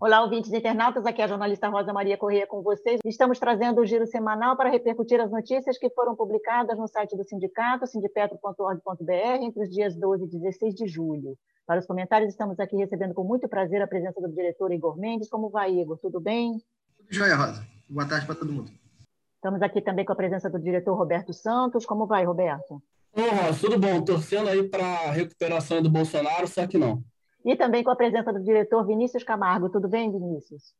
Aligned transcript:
Olá, 0.00 0.22
ouvintes 0.22 0.52
internautas, 0.52 1.04
aqui 1.04 1.20
é 1.20 1.24
a 1.24 1.28
jornalista 1.28 1.68
Rosa 1.68 1.92
Maria 1.92 2.16
Corrêa 2.16 2.46
com 2.46 2.62
vocês. 2.62 3.00
Estamos 3.04 3.36
trazendo 3.40 3.80
o 3.80 3.84
giro 3.84 4.06
semanal 4.06 4.56
para 4.56 4.70
repercutir 4.70 5.20
as 5.20 5.28
notícias 5.28 5.76
que 5.76 5.90
foram 5.90 6.14
publicadas 6.14 6.78
no 6.78 6.86
site 6.86 7.16
do 7.16 7.24
sindicato, 7.24 7.84
sindipetro.org.br, 7.84 9.42
entre 9.42 9.64
os 9.64 9.68
dias 9.68 9.96
12 9.96 10.22
e 10.22 10.28
16 10.28 10.74
de 10.76 10.86
julho. 10.86 11.36
Para 11.66 11.80
os 11.80 11.86
comentários, 11.86 12.30
estamos 12.30 12.60
aqui 12.60 12.76
recebendo 12.76 13.12
com 13.12 13.24
muito 13.24 13.48
prazer 13.48 13.82
a 13.82 13.88
presença 13.88 14.20
do 14.20 14.32
diretor 14.32 14.72
Igor 14.72 14.96
Mendes. 14.96 15.28
Como 15.28 15.50
vai, 15.50 15.74
Igor? 15.74 15.98
Tudo 15.98 16.20
bem? 16.20 16.58
Tudo 16.96 17.08
jóia, 17.10 17.34
Rosa. 17.34 17.66
Boa 17.88 18.06
tarde 18.06 18.24
para 18.24 18.36
todo 18.36 18.52
mundo. 18.52 18.70
Estamos 19.34 19.60
aqui 19.62 19.80
também 19.80 20.04
com 20.04 20.12
a 20.12 20.16
presença 20.16 20.48
do 20.48 20.60
diretor 20.60 20.94
Roberto 20.94 21.32
Santos. 21.32 21.84
Como 21.84 22.06
vai, 22.06 22.24
Roberto? 22.24 22.80
Ô, 23.12 23.20
Rosa, 23.20 23.58
tudo 23.60 23.76
bom. 23.76 24.00
Torcendo 24.00 24.48
aí 24.48 24.62
para 24.62 24.84
a 24.84 25.10
recuperação 25.10 25.82
do 25.82 25.90
Bolsonaro, 25.90 26.46
só 26.46 26.68
que 26.68 26.78
não. 26.78 27.02
E 27.44 27.56
também 27.56 27.84
com 27.84 27.90
a 27.90 27.96
presença 27.96 28.32
do 28.32 28.42
diretor 28.42 28.84
Vinícius 28.86 29.22
Camargo. 29.22 29.70
Tudo 29.70 29.88
bem, 29.88 30.10
Vinícius? 30.10 30.74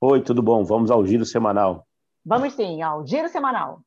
Oi, 0.00 0.20
tudo 0.20 0.42
bom? 0.42 0.64
Vamos 0.64 0.90
ao 0.90 1.04
giro 1.06 1.24
semanal. 1.24 1.86
Vamos 2.24 2.54
sim, 2.54 2.82
ao 2.82 3.06
giro 3.06 3.28
semanal. 3.28 3.80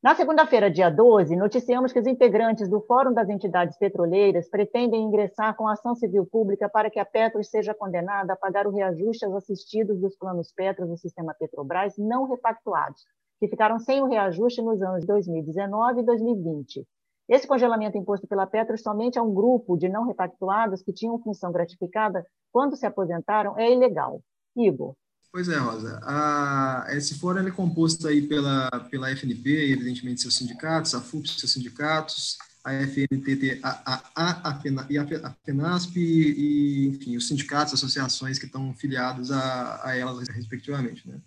Na 0.00 0.14
segunda-feira, 0.14 0.70
dia 0.70 0.88
12, 0.88 1.34
noticiamos 1.34 1.92
que 1.92 1.98
os 1.98 2.06
integrantes 2.06 2.68
do 2.70 2.80
Fórum 2.80 3.12
das 3.12 3.28
Entidades 3.28 3.76
Petroleiras 3.76 4.48
pretendem 4.48 5.02
ingressar 5.02 5.56
com 5.56 5.66
ação 5.66 5.96
civil 5.96 6.24
pública 6.24 6.68
para 6.68 6.88
que 6.88 7.00
a 7.00 7.04
Petros 7.04 7.50
seja 7.50 7.74
condenada 7.74 8.32
a 8.32 8.36
pagar 8.36 8.68
o 8.68 8.70
reajuste 8.70 9.24
aos 9.24 9.34
assistidos 9.34 10.00
dos 10.00 10.16
planos 10.16 10.52
Petros 10.52 10.88
do 10.88 10.96
sistema 10.96 11.34
Petrobras 11.36 11.94
não 11.98 12.28
repactuados, 12.28 13.02
que 13.40 13.48
ficaram 13.48 13.80
sem 13.80 14.00
o 14.00 14.06
reajuste 14.06 14.62
nos 14.62 14.80
anos 14.80 15.04
2019 15.04 16.00
e 16.00 16.04
2020. 16.04 16.86
Esse 17.28 17.46
congelamento 17.46 17.98
imposto 17.98 18.26
pela 18.26 18.46
Petros 18.46 18.82
somente 18.82 19.18
a 19.18 19.22
um 19.22 19.34
grupo 19.34 19.76
de 19.76 19.88
não 19.88 20.06
repactuados 20.06 20.82
que 20.82 20.92
tinham 20.92 21.18
função 21.18 21.52
gratificada 21.52 22.24
quando 22.50 22.76
se 22.76 22.86
aposentaram 22.86 23.58
é 23.58 23.70
ilegal. 23.70 24.22
Igor. 24.56 24.94
Pois 25.30 25.48
é, 25.48 25.58
Rosa. 25.58 26.00
A, 26.04 26.86
esse 26.90 27.18
fórum 27.18 27.46
é 27.46 27.50
composto 27.50 28.08
aí 28.08 28.22
pela, 28.22 28.70
pela 28.90 29.10
FNP, 29.10 29.72
evidentemente 29.72 30.22
seus 30.22 30.36
sindicatos, 30.36 30.94
a 30.94 31.00
FUP, 31.02 31.28
seus 31.28 31.52
sindicatos, 31.52 32.38
a 32.64 32.72
FNTT, 32.72 33.60
a, 33.62 33.82
a, 33.84 34.02
a, 34.16 34.50
a 34.50 35.34
FENASP 35.44 35.96
e, 35.96 36.88
enfim, 36.88 37.16
os 37.16 37.28
sindicatos, 37.28 37.74
associações 37.74 38.38
que 38.38 38.46
estão 38.46 38.74
filiados 38.74 39.30
a, 39.30 39.80
a 39.84 39.96
elas 39.96 40.28
respectivamente. 40.28 41.06
Né? 41.06 41.20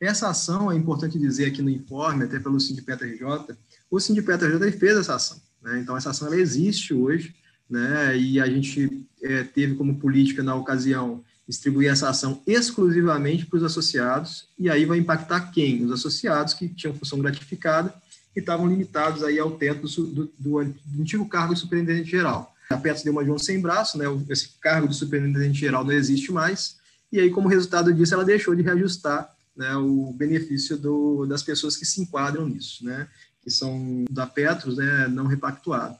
Essa 0.00 0.28
ação, 0.28 0.70
é 0.70 0.76
importante 0.76 1.18
dizer 1.18 1.46
aqui 1.46 1.62
no 1.62 1.70
informe, 1.70 2.24
até 2.24 2.38
pelo 2.38 2.60
Sindicato 2.60 3.04
RJ, 3.04 3.56
o 3.90 3.98
Sindicato 3.98 4.44
RJ 4.44 4.72
fez 4.72 4.96
essa 4.96 5.14
ação. 5.14 5.40
Né? 5.62 5.80
Então, 5.80 5.96
essa 5.96 6.10
ação 6.10 6.28
ela 6.28 6.36
existe 6.36 6.92
hoje, 6.92 7.34
né? 7.68 8.16
e 8.16 8.40
a 8.40 8.46
gente 8.46 9.06
é, 9.22 9.42
teve 9.42 9.74
como 9.74 9.98
política, 9.98 10.42
na 10.42 10.54
ocasião, 10.54 11.24
distribuir 11.48 11.90
essa 11.90 12.10
ação 12.10 12.42
exclusivamente 12.46 13.46
para 13.46 13.56
os 13.56 13.64
associados, 13.64 14.48
e 14.58 14.68
aí 14.68 14.84
vai 14.84 14.98
impactar 14.98 15.50
quem? 15.52 15.84
Os 15.84 15.92
associados 15.92 16.54
que 16.54 16.68
tinham 16.68 16.94
função 16.94 17.20
gratificada 17.20 17.94
e 18.34 18.40
estavam 18.40 18.66
limitados 18.66 19.22
aí 19.22 19.38
ao 19.38 19.52
teto 19.52 19.86
do, 19.86 20.26
do, 20.26 20.30
do, 20.38 21.00
antigo 21.00 21.26
cargo 21.28 21.54
de 21.54 21.60
superintendente 21.60 22.10
geral. 22.10 22.52
A 22.68 22.76
Petros 22.76 23.04
deu 23.04 23.12
uma 23.12 23.24
de 23.24 23.30
um 23.30 23.38
sem 23.38 23.60
braço, 23.60 23.96
né? 23.96 24.04
esse 24.28 24.50
cargo 24.60 24.88
de 24.88 24.96
superintendente 24.96 25.58
geral 25.58 25.84
não 25.84 25.92
existe 25.92 26.32
mais, 26.32 26.76
e 27.12 27.20
aí, 27.20 27.30
como 27.30 27.48
resultado 27.48 27.94
disso, 27.94 28.12
ela 28.12 28.24
deixou 28.24 28.54
de 28.54 28.62
reajustar 28.62 29.35
né, 29.56 29.74
o 29.76 30.12
benefício 30.12 30.76
do, 30.76 31.26
das 31.26 31.42
pessoas 31.42 31.76
que 31.76 31.84
se 31.84 32.00
enquadram 32.00 32.48
nisso. 32.48 32.84
Né? 32.84 33.08
que 33.46 33.50
são 33.52 34.04
da 34.10 34.26
Petros, 34.26 34.76
né, 34.76 35.06
não 35.06 35.28
repactuado, 35.28 35.96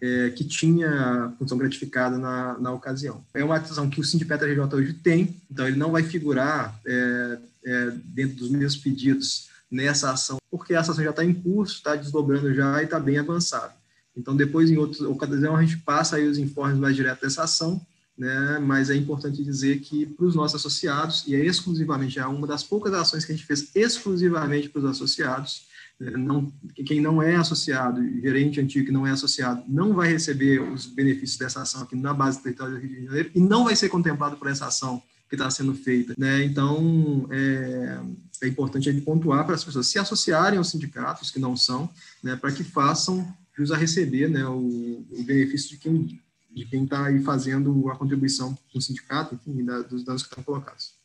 é, 0.00 0.30
que 0.30 0.42
tinha 0.42 1.32
função 1.38 1.56
gratificada 1.56 2.18
na, 2.18 2.58
na 2.58 2.72
ocasião. 2.72 3.24
É 3.32 3.44
uma 3.44 3.60
decisão 3.60 3.88
que 3.88 4.00
o 4.00 4.04
Sindicato 4.04 4.44
RJ 4.44 4.74
hoje 4.74 4.92
tem, 4.94 5.40
então 5.48 5.68
ele 5.68 5.76
não 5.76 5.92
vai 5.92 6.02
figurar 6.02 6.76
é, 6.84 7.38
é, 7.64 7.90
dentro 8.04 8.38
dos 8.38 8.50
meus 8.50 8.76
pedidos 8.76 9.48
nessa 9.70 10.10
ação, 10.10 10.38
porque 10.50 10.74
essa 10.74 10.90
ação 10.90 11.04
já 11.04 11.10
está 11.10 11.24
em 11.24 11.32
curso, 11.32 11.76
está 11.76 11.94
desdobrando 11.94 12.52
já 12.52 12.82
e 12.82 12.84
está 12.84 12.98
bem 12.98 13.16
avançada. 13.16 13.72
Então, 14.16 14.36
depois, 14.36 14.68
em 14.68 14.76
outra 14.76 15.08
ocasião, 15.08 15.54
a 15.54 15.62
gente 15.62 15.78
passa 15.78 16.16
aí 16.16 16.26
os 16.26 16.36
informes 16.36 16.78
mais 16.78 16.96
diretos 16.96 17.22
dessa 17.22 17.44
ação, 17.44 17.80
né? 18.16 18.58
mas 18.58 18.90
é 18.90 18.94
importante 18.94 19.42
dizer 19.42 19.80
que 19.80 20.06
para 20.06 20.26
os 20.26 20.34
nossos 20.34 20.56
associados, 20.56 21.24
e 21.26 21.34
é 21.34 21.44
exclusivamente, 21.44 22.18
é 22.18 22.26
uma 22.26 22.46
das 22.46 22.62
poucas 22.62 22.92
ações 22.92 23.24
que 23.24 23.32
a 23.32 23.34
gente 23.34 23.46
fez 23.46 23.70
exclusivamente 23.74 24.68
para 24.68 24.80
os 24.80 24.84
associados, 24.84 25.66
não, 26.00 26.52
quem 26.84 27.00
não 27.00 27.22
é 27.22 27.36
associado, 27.36 28.02
gerente 28.20 28.60
antigo 28.60 28.86
que 28.86 28.92
não 28.92 29.06
é 29.06 29.10
associado, 29.10 29.62
não 29.68 29.94
vai 29.94 30.10
receber 30.10 30.60
os 30.60 30.86
benefícios 30.86 31.38
dessa 31.38 31.62
ação 31.62 31.82
aqui 31.82 31.94
na 31.94 32.12
base 32.12 32.38
do 32.38 32.42
território 32.42 32.74
do 32.74 32.80
Rio 32.80 32.88
de 32.90 33.04
Janeiro 33.04 33.30
e 33.34 33.40
não 33.40 33.64
vai 33.64 33.76
ser 33.76 33.88
contemplado 33.88 34.36
por 34.36 34.48
essa 34.48 34.66
ação 34.66 35.02
que 35.28 35.36
está 35.36 35.48
sendo 35.50 35.74
feita. 35.74 36.14
Né? 36.18 36.44
Então, 36.44 37.28
é, 37.30 38.00
é 38.42 38.48
importante 38.48 38.90
gente 38.90 39.04
pontuar 39.04 39.46
para 39.46 39.54
as 39.54 39.64
pessoas 39.64 39.86
se 39.86 39.98
associarem 39.98 40.58
aos 40.58 40.70
sindicatos, 40.70 41.30
que 41.30 41.38
não 41.38 41.56
são, 41.56 41.88
né, 42.22 42.36
para 42.36 42.52
que 42.52 42.64
façam 42.64 43.26
jus 43.56 43.70
a 43.70 43.76
receber 43.76 44.28
né, 44.28 44.44
o, 44.46 45.06
o 45.10 45.22
benefício 45.24 45.70
de 45.70 45.76
quem 45.76 46.20
de 46.52 46.66
quem 46.66 46.84
está 46.84 47.06
aí 47.06 47.20
fazendo 47.20 47.88
a 47.88 47.96
contribuição 47.96 48.56
no 48.74 48.80
sindicato, 48.80 49.34
enfim, 49.34 49.64
da, 49.64 49.82
dos 49.82 50.04
danos 50.04 50.22
que 50.22 50.28
estão 50.28 50.44
colocados. 50.44 51.00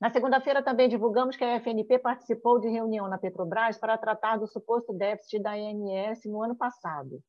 Na 0.00 0.10
segunda-feira, 0.10 0.62
também 0.62 0.88
divulgamos 0.88 1.36
que 1.36 1.42
a 1.42 1.58
FNP 1.58 1.98
participou 1.98 2.60
de 2.60 2.68
reunião 2.68 3.08
na 3.08 3.18
Petrobras 3.18 3.78
para 3.78 3.96
tratar 3.96 4.36
do 4.36 4.46
suposto 4.46 4.92
déficit 4.92 5.42
da 5.42 5.56
INS 5.58 6.24
no 6.26 6.42
ano 6.42 6.54
passado. 6.54 7.20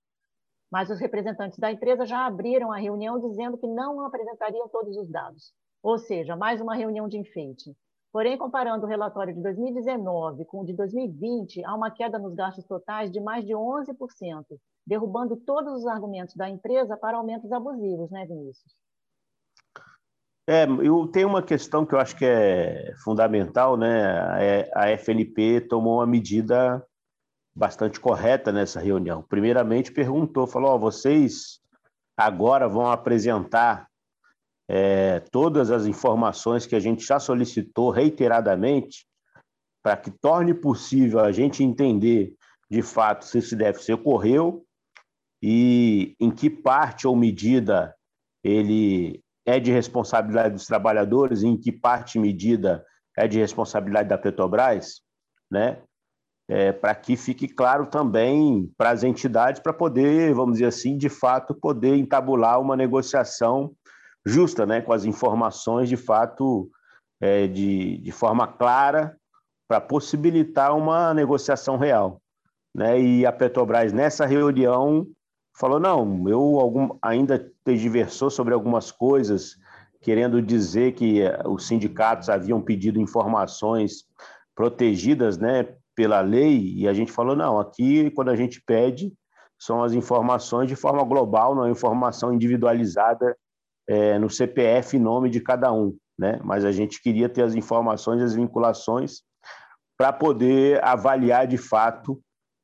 Mas 0.69 0.89
os 0.89 0.99
representantes 0.99 1.57
da 1.57 1.71
empresa 1.71 2.05
já 2.05 2.25
abriram 2.25 2.71
a 2.71 2.77
reunião 2.77 3.19
dizendo 3.19 3.57
que 3.57 3.65
não 3.65 4.05
apresentariam 4.05 4.67
todos 4.67 4.97
os 4.97 5.09
dados. 5.09 5.53
Ou 5.81 5.97
seja, 5.97 6.35
mais 6.35 6.59
uma 6.59 6.75
reunião 6.75 7.07
de 7.07 7.17
enfeite. 7.17 7.73
Porém, 8.17 8.35
comparando 8.35 8.83
o 8.83 8.89
relatório 8.89 9.31
de 9.31 9.39
2019 9.43 10.43
com 10.45 10.61
o 10.61 10.65
de 10.65 10.73
2020, 10.73 11.63
há 11.63 11.75
uma 11.75 11.91
queda 11.91 12.17
nos 12.17 12.33
gastos 12.33 12.65
totais 12.65 13.11
de 13.11 13.19
mais 13.19 13.45
de 13.45 13.53
11%, 13.53 13.93
derrubando 14.87 15.35
todos 15.35 15.71
os 15.73 15.85
argumentos 15.85 16.33
da 16.33 16.49
empresa 16.49 16.97
para 16.97 17.17
aumentos 17.17 17.51
abusivos, 17.51 18.09
né, 18.09 18.25
Vinícius? 18.25 18.73
É, 20.49 20.63
eu 20.63 21.07
tenho 21.09 21.27
uma 21.27 21.43
questão 21.43 21.85
que 21.85 21.93
eu 21.93 21.99
acho 21.99 22.15
que 22.15 22.25
é 22.25 22.91
fundamental, 23.03 23.77
né? 23.77 24.41
É, 24.43 24.71
a 24.73 24.89
FNP 24.97 25.67
tomou 25.69 25.99
uma 25.99 26.07
medida 26.07 26.83
bastante 27.55 27.99
correta 27.99 28.51
nessa 28.51 28.79
reunião. 28.79 29.21
Primeiramente, 29.21 29.91
perguntou, 29.91 30.47
falou: 30.47 30.73
oh, 30.73 30.79
vocês 30.79 31.61
agora 32.17 32.67
vão 32.67 32.89
apresentar 32.89 33.87
é, 34.69 35.19
todas 35.31 35.71
as 35.71 35.85
informações 35.85 36.65
que 36.65 36.75
a 36.75 36.79
gente 36.79 37.05
já 37.05 37.19
solicitou 37.19 37.89
reiteradamente 37.89 39.07
para 39.81 39.95
que 39.95 40.11
torne 40.11 40.53
possível 40.53 41.19
a 41.19 41.31
gente 41.31 41.63
entender 41.63 42.33
de 42.69 42.81
fato 42.81 43.25
se 43.25 43.37
esse 43.37 43.55
déficit 43.55 43.93
ocorreu 43.93 44.65
e 45.41 46.15
em 46.19 46.29
que 46.29 46.49
parte 46.49 47.07
ou 47.07 47.15
medida 47.15 47.95
ele 48.43 49.21
é 49.45 49.59
de 49.59 49.71
responsabilidade 49.71 50.53
dos 50.53 50.65
trabalhadores, 50.65 51.43
em 51.43 51.55
que 51.55 51.71
parte 51.71 52.19
medida 52.19 52.85
é 53.17 53.27
de 53.27 53.39
responsabilidade 53.39 54.09
da 54.09 54.17
Petrobras, 54.17 55.01
né? 55.49 55.81
É, 56.49 56.71
para 56.71 56.95
que 56.95 57.17
fique 57.17 57.47
claro 57.47 57.87
também 57.87 58.71
para 58.77 58.91
as 58.91 59.03
entidades, 59.03 59.61
para 59.61 59.73
poder, 59.73 60.33
vamos 60.33 60.53
dizer 60.53 60.67
assim, 60.67 60.97
de 60.97 61.09
fato, 61.09 61.53
poder 61.53 61.95
entabular 61.95 62.59
uma 62.59 62.75
negociação 62.75 63.73
justa, 64.25 64.65
né, 64.65 64.81
com 64.81 64.93
as 64.93 65.05
informações 65.05 65.87
de 65.89 65.97
fato 65.97 66.69
é, 67.19 67.47
de, 67.47 67.97
de 67.99 68.11
forma 68.11 68.47
clara, 68.47 69.17
para 69.67 69.81
possibilitar 69.81 70.75
uma 70.75 71.13
negociação 71.13 71.77
real. 71.77 72.21
Né? 72.73 72.99
E 73.01 73.25
a 73.25 73.31
Petrobras, 73.31 73.91
nessa 73.91 74.25
reunião, 74.25 75.05
falou: 75.57 75.79
não, 75.79 76.27
eu 76.29 76.59
algum, 76.59 76.89
ainda 77.01 77.51
diversou 77.65 78.29
sobre 78.29 78.53
algumas 78.53 78.91
coisas, 78.91 79.57
querendo 80.01 80.41
dizer 80.41 80.93
que 80.93 81.21
eh, 81.21 81.41
os 81.45 81.67
sindicatos 81.67 82.29
haviam 82.29 82.61
pedido 82.61 82.99
informações 82.99 84.05
protegidas 84.55 85.37
né, 85.37 85.67
pela 85.95 86.21
lei, 86.21 86.75
e 86.75 86.87
a 86.87 86.93
gente 86.93 87.11
falou: 87.11 87.35
não, 87.35 87.59
aqui, 87.59 88.09
quando 88.11 88.29
a 88.29 88.35
gente 88.35 88.61
pede, 88.61 89.11
são 89.59 89.83
as 89.83 89.93
informações 89.93 90.69
de 90.69 90.75
forma 90.75 91.03
global, 91.03 91.55
não 91.55 91.65
é 91.65 91.71
informação 91.71 92.31
individualizada 92.31 93.35
é, 93.87 94.19
no 94.19 94.29
CPF 94.29 94.99
nome 94.99 95.29
de 95.29 95.39
cada 95.39 95.71
um, 95.71 95.95
né? 96.17 96.39
Mas 96.43 96.65
a 96.65 96.71
gente 96.71 97.01
queria 97.01 97.29
ter 97.29 97.43
as 97.43 97.55
informações, 97.55 98.21
as 98.21 98.33
vinculações 98.33 99.21
para 99.97 100.13
poder 100.13 100.83
avaliar 100.83 101.47
de 101.47 101.57
fato 101.57 102.21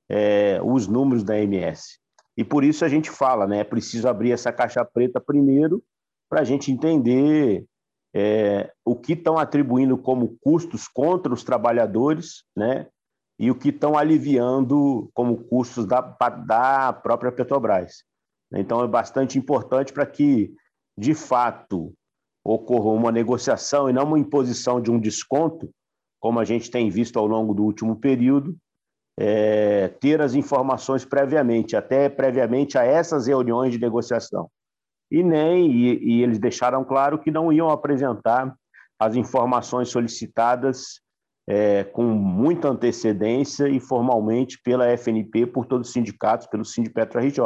é, 0.09 0.59
os 0.63 0.87
números 0.87 1.23
da 1.23 1.37
MS. 1.39 1.97
E 2.37 2.43
por 2.43 2.63
isso 2.63 2.83
a 2.83 2.89
gente 2.89 3.09
fala, 3.09 3.47
né? 3.47 3.59
É 3.59 3.63
preciso 3.63 4.07
abrir 4.07 4.31
essa 4.31 4.51
caixa 4.51 4.83
preta 4.83 5.19
primeiro 5.19 5.83
para 6.29 6.41
a 6.41 6.43
gente 6.43 6.71
entender 6.71 7.65
é, 8.13 8.71
o 8.85 8.95
que 8.95 9.13
estão 9.13 9.37
atribuindo 9.37 9.97
como 9.97 10.37
custos 10.39 10.87
contra 10.87 11.33
os 11.33 11.43
trabalhadores, 11.43 12.43
né? 12.55 12.87
E 13.39 13.49
o 13.49 13.55
que 13.55 13.69
estão 13.69 13.97
aliviando 13.97 15.09
como 15.13 15.43
custos 15.45 15.85
da, 15.85 16.01
da 16.01 16.93
própria 16.93 17.31
Petrobras. 17.31 18.03
Então 18.53 18.83
é 18.83 18.87
bastante 18.87 19.39
importante 19.39 19.91
para 19.91 20.05
que, 20.05 20.53
de 20.97 21.13
fato, 21.13 21.93
ocorra 22.43 22.89
uma 22.91 23.11
negociação 23.11 23.89
e 23.89 23.93
não 23.93 24.03
uma 24.03 24.19
imposição 24.19 24.81
de 24.81 24.91
um 24.91 24.99
desconto, 24.99 25.69
como 26.19 26.39
a 26.39 26.45
gente 26.45 26.69
tem 26.69 26.89
visto 26.89 27.17
ao 27.17 27.27
longo 27.27 27.53
do 27.53 27.63
último 27.63 27.95
período, 27.95 28.55
é, 29.17 29.89
ter 29.99 30.21
as 30.21 30.33
informações 30.33 31.05
previamente, 31.05 31.75
até 31.75 32.09
previamente 32.09 32.77
a 32.77 32.83
essas 32.83 33.27
reuniões 33.27 33.71
de 33.71 33.79
negociação. 33.79 34.49
E 35.11 35.21
nem 35.21 35.71
e, 35.71 36.17
e 36.17 36.23
eles 36.23 36.39
deixaram 36.39 36.83
claro 36.83 37.19
que 37.19 37.29
não 37.29 37.51
iam 37.51 37.69
apresentar 37.69 38.55
as 38.99 39.15
informações 39.15 39.89
solicitadas 39.89 41.01
é, 41.47 41.83
com 41.83 42.03
muita 42.03 42.69
antecedência 42.69 43.67
e 43.67 43.79
formalmente 43.79 44.59
pela 44.63 44.87
FNP, 44.97 45.47
por 45.47 45.65
todos 45.65 45.89
os 45.89 45.93
sindicatos, 45.93 46.47
pelo 46.47 46.63
Sindipetro 46.65 47.19
RJ. 47.19 47.39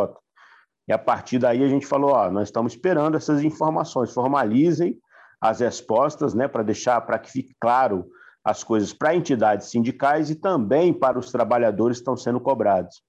E 0.88 0.94
a 0.94 0.98
partir 0.98 1.40
daí 1.40 1.64
a 1.64 1.68
gente 1.68 1.86
falou, 1.86 2.12
ó, 2.12 2.32
nós 2.32 2.48
estamos 2.48 2.74
esperando 2.74 3.18
essas 3.18 3.44
informações, 3.44 4.14
formalizem 4.14 4.98
as 5.40 5.60
respostas, 5.60 6.34
né, 6.34 6.48
para 6.48 6.64
deixar, 6.64 7.02
para 7.02 7.20
que 7.20 7.30
fique 7.30 7.54
claro 7.60 8.08
as 8.44 8.64
coisas 8.64 8.94
para 8.94 9.14
entidades 9.14 9.70
sindicais 9.70 10.30
e 10.30 10.36
também 10.36 10.94
para 10.94 11.20
os 11.20 11.32
trabalhadores 11.32 11.98
que 11.98 12.02
estão 12.02 12.16
sendo 12.16 12.40
cobrados. 12.40 13.02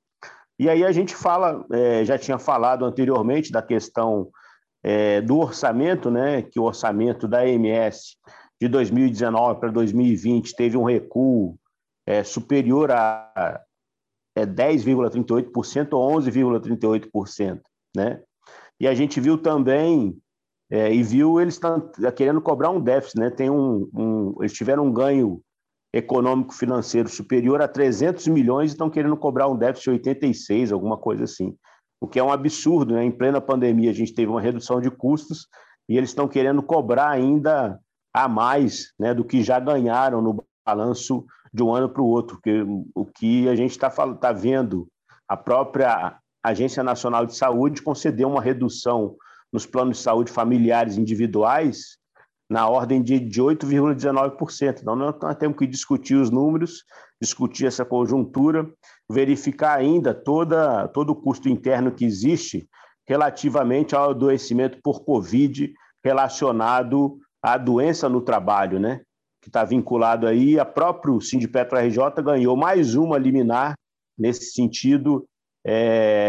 E 0.58 0.68
aí 0.68 0.84
a 0.84 0.90
gente 0.90 1.14
fala, 1.14 1.64
é, 1.70 2.04
já 2.04 2.18
tinha 2.18 2.38
falado 2.38 2.84
anteriormente 2.84 3.52
da 3.52 3.62
questão 3.62 4.28
é, 4.82 5.20
do 5.20 5.38
orçamento, 5.38 6.10
né, 6.10 6.42
que 6.42 6.58
o 6.58 6.64
orçamento 6.64 7.28
da 7.28 7.42
AMS 7.42 8.16
de 8.60 8.66
2019 8.66 9.60
para 9.60 9.70
2020 9.70 10.56
teve 10.56 10.76
um 10.76 10.82
recuo 10.82 11.56
é, 12.04 12.24
superior 12.24 12.90
a 12.90 13.62
é, 14.34 14.44
10,38% 14.44 15.92
ou 15.92 16.16
11,38%, 16.16 17.60
né? 17.96 18.20
E 18.80 18.86
a 18.86 18.94
gente 18.94 19.20
viu 19.20 19.38
também 19.38 20.16
é, 20.70 20.92
e 20.92 21.02
viu 21.02 21.40
eles 21.40 21.54
estão 21.54 21.90
querendo 22.14 22.40
cobrar 22.40 22.70
um 22.70 22.80
déficit, 22.80 23.18
né? 23.18 23.30
Tem 23.30 23.50
um, 23.50 23.88
um, 23.94 24.34
eles 24.40 24.52
tiveram 24.52 24.86
um 24.86 24.92
ganho 24.92 25.40
econômico 25.92 26.52
financeiro 26.52 27.08
superior 27.08 27.62
a 27.62 27.68
300 27.68 28.26
milhões 28.28 28.70
e 28.70 28.74
estão 28.74 28.90
querendo 28.90 29.16
cobrar 29.16 29.48
um 29.48 29.56
déficit 29.56 29.84
de 29.84 29.90
86, 29.90 30.72
alguma 30.72 30.96
coisa 30.98 31.24
assim. 31.24 31.56
O 32.00 32.06
que 32.06 32.18
é 32.18 32.22
um 32.22 32.30
absurdo, 32.30 32.94
né? 32.94 33.04
Em 33.04 33.10
plena 33.10 33.40
pandemia 33.40 33.90
a 33.90 33.94
gente 33.94 34.14
teve 34.14 34.30
uma 34.30 34.40
redução 34.40 34.80
de 34.80 34.90
custos 34.90 35.48
e 35.88 35.96
eles 35.96 36.10
estão 36.10 36.28
querendo 36.28 36.62
cobrar 36.62 37.08
ainda 37.08 37.80
a 38.12 38.28
mais, 38.28 38.92
né, 38.98 39.14
do 39.14 39.24
que 39.24 39.42
já 39.42 39.58
ganharam 39.58 40.20
no 40.20 40.44
balanço 40.66 41.24
de 41.52 41.62
um 41.62 41.74
ano 41.74 41.88
para 41.88 42.02
o 42.02 42.06
outro, 42.06 42.36
porque 42.36 42.64
o 42.94 43.06
que 43.06 43.48
a 43.48 43.54
gente 43.54 43.70
está 43.70 43.88
tá 43.90 44.32
vendo, 44.32 44.86
a 45.26 45.36
própria 45.36 46.18
Agência 46.48 46.82
Nacional 46.82 47.26
de 47.26 47.36
Saúde 47.36 47.82
concedeu 47.82 48.28
uma 48.28 48.42
redução 48.42 49.16
nos 49.52 49.66
planos 49.66 49.98
de 49.98 50.02
saúde 50.02 50.30
familiares 50.30 50.98
individuais 50.98 51.98
na 52.50 52.68
ordem 52.68 53.02
de, 53.02 53.18
de 53.20 53.42
8,19%. 53.42 54.80
Então, 54.80 54.96
nós 54.96 55.36
temos 55.36 55.58
que 55.58 55.66
discutir 55.66 56.14
os 56.14 56.30
números, 56.30 56.84
discutir 57.20 57.66
essa 57.66 57.84
conjuntura, 57.84 58.68
verificar 59.10 59.78
ainda 59.78 60.14
toda, 60.14 60.88
todo 60.88 61.10
o 61.10 61.16
custo 61.16 61.48
interno 61.48 61.92
que 61.92 62.04
existe 62.04 62.68
relativamente 63.06 63.94
ao 63.94 64.10
adoecimento 64.10 64.78
por 64.82 65.04
Covid 65.04 65.72
relacionado 66.04 67.18
à 67.42 67.56
doença 67.56 68.08
no 68.08 68.20
trabalho, 68.20 68.78
né? 68.78 69.00
que 69.40 69.48
está 69.48 69.64
vinculado 69.64 70.26
aí, 70.26 70.58
a 70.58 70.64
próprio 70.64 71.20
Sindipetro 71.20 71.78
RJ 71.78 72.22
ganhou 72.22 72.56
mais 72.56 72.94
uma 72.94 73.16
liminar 73.16 73.74
nesse 74.18 74.52
sentido, 74.52 75.26
é, 75.64 76.27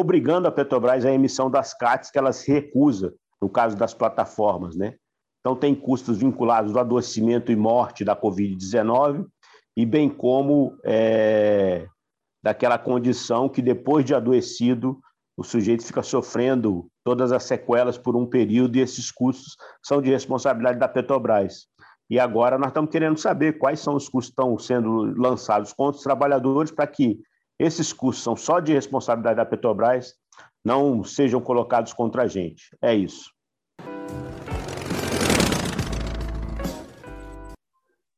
obrigando 0.00 0.48
a 0.48 0.52
Petrobras 0.52 1.04
à 1.04 1.12
emissão 1.12 1.48
das 1.48 1.72
CATs 1.72 2.10
que 2.10 2.18
ela 2.18 2.32
se 2.32 2.52
recusa, 2.52 3.14
no 3.40 3.48
caso 3.48 3.76
das 3.76 3.94
plataformas, 3.94 4.74
né? 4.74 4.94
Então, 5.40 5.54
tem 5.54 5.74
custos 5.74 6.18
vinculados 6.18 6.74
ao 6.74 6.80
adoecimento 6.80 7.52
e 7.52 7.56
morte 7.56 8.04
da 8.04 8.16
Covid-19, 8.16 9.26
e 9.76 9.84
bem 9.84 10.08
como 10.08 10.76
é, 10.84 11.86
daquela 12.42 12.78
condição 12.78 13.48
que, 13.48 13.60
depois 13.60 14.04
de 14.04 14.14
adoecido, 14.14 14.98
o 15.36 15.44
sujeito 15.44 15.84
fica 15.84 16.02
sofrendo 16.02 16.88
todas 17.04 17.30
as 17.30 17.44
sequelas 17.44 17.98
por 17.98 18.16
um 18.16 18.26
período, 18.26 18.76
e 18.76 18.80
esses 18.80 19.12
custos 19.12 19.56
são 19.82 20.00
de 20.00 20.10
responsabilidade 20.10 20.78
da 20.78 20.88
Petrobras. 20.88 21.66
E 22.10 22.18
agora 22.18 22.58
nós 22.58 22.68
estamos 22.68 22.90
querendo 22.90 23.18
saber 23.18 23.58
quais 23.58 23.80
são 23.80 23.94
os 23.94 24.08
custos 24.08 24.34
que 24.34 24.40
estão 24.40 24.58
sendo 24.58 25.14
lançados 25.20 25.72
contra 25.72 25.98
os 25.98 26.02
trabalhadores 26.02 26.70
para 26.70 26.86
que 26.86 27.20
esses 27.58 27.92
custos 27.92 28.24
são 28.24 28.36
só 28.36 28.58
de 28.58 28.72
responsabilidade 28.72 29.36
da 29.36 29.46
Petrobras, 29.46 30.14
não 30.64 31.04
sejam 31.04 31.40
colocados 31.40 31.92
contra 31.92 32.22
a 32.22 32.26
gente. 32.26 32.76
É 32.82 32.94
isso. 32.94 33.32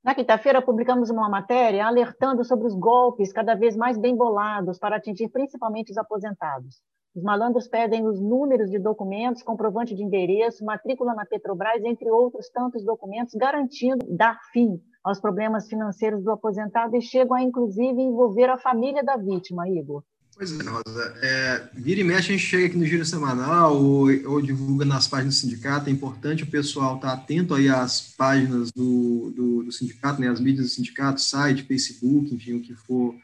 Na 0.02 0.14
quinta-feira, 0.14 0.62
publicamos 0.62 1.10
uma 1.10 1.28
matéria 1.28 1.84
alertando 1.84 2.44
sobre 2.44 2.66
os 2.66 2.74
golpes 2.74 3.32
cada 3.32 3.54
vez 3.54 3.76
mais 3.76 3.98
bem 3.98 4.16
bolados 4.16 4.78
para 4.78 4.96
atingir 4.96 5.28
principalmente 5.28 5.90
os 5.90 5.98
aposentados. 5.98 6.80
Os 7.14 7.22
malandros 7.22 7.66
pedem 7.66 8.06
os 8.06 8.20
números 8.20 8.70
de 8.70 8.78
documentos, 8.78 9.42
comprovante 9.42 9.94
de 9.94 10.02
endereço, 10.02 10.64
matrícula 10.64 11.14
na 11.14 11.26
Petrobras, 11.26 11.82
entre 11.82 12.08
outros 12.10 12.48
tantos 12.50 12.84
documentos, 12.84 13.34
garantindo 13.34 14.06
dar 14.08 14.38
fim 14.52 14.80
aos 15.06 15.20
problemas 15.20 15.69
financeiros 15.69 16.25
do 16.25 16.32
aposentado 16.32 16.97
e 16.97 17.00
chegam 17.00 17.37
a, 17.37 17.41
inclusive, 17.41 18.03
envolver 18.03 18.50
a 18.50 18.58
família 18.58 19.05
da 19.05 19.17
vítima, 19.17 19.69
Igor. 19.69 20.03
Pois 20.37 20.50
é, 20.50 20.62
Rosa. 20.69 21.14
É, 21.23 21.69
vira 21.75 22.00
e 22.00 22.05
mexe, 22.05 22.32
a 22.32 22.37
gente 22.37 22.44
chega 22.44 22.67
aqui 22.67 22.76
no 22.76 22.85
Giro 22.85 23.05
Semanal 23.05 23.76
ou, 23.76 24.08
ou 24.26 24.43
divulga 24.43 24.84
nas 24.84 25.06
páginas 25.06 25.36
do 25.36 25.41
sindicato. 25.41 25.89
É 25.89 25.93
importante 25.93 26.43
o 26.43 26.51
pessoal 26.51 26.96
estar 26.96 27.13
atento 27.13 27.55
aí 27.55 27.69
às 27.69 28.01
páginas 28.17 28.72
do, 28.72 29.32
do, 29.34 29.63
do 29.63 29.72
sindicato, 29.72 30.20
né, 30.20 30.29
as 30.29 30.41
mídias 30.41 30.67
do 30.67 30.72
sindicato, 30.72 31.20
site, 31.20 31.63
Facebook, 31.63 32.34
enfim, 32.34 32.55
o 32.55 32.60
que 32.60 32.75
for 32.75 33.15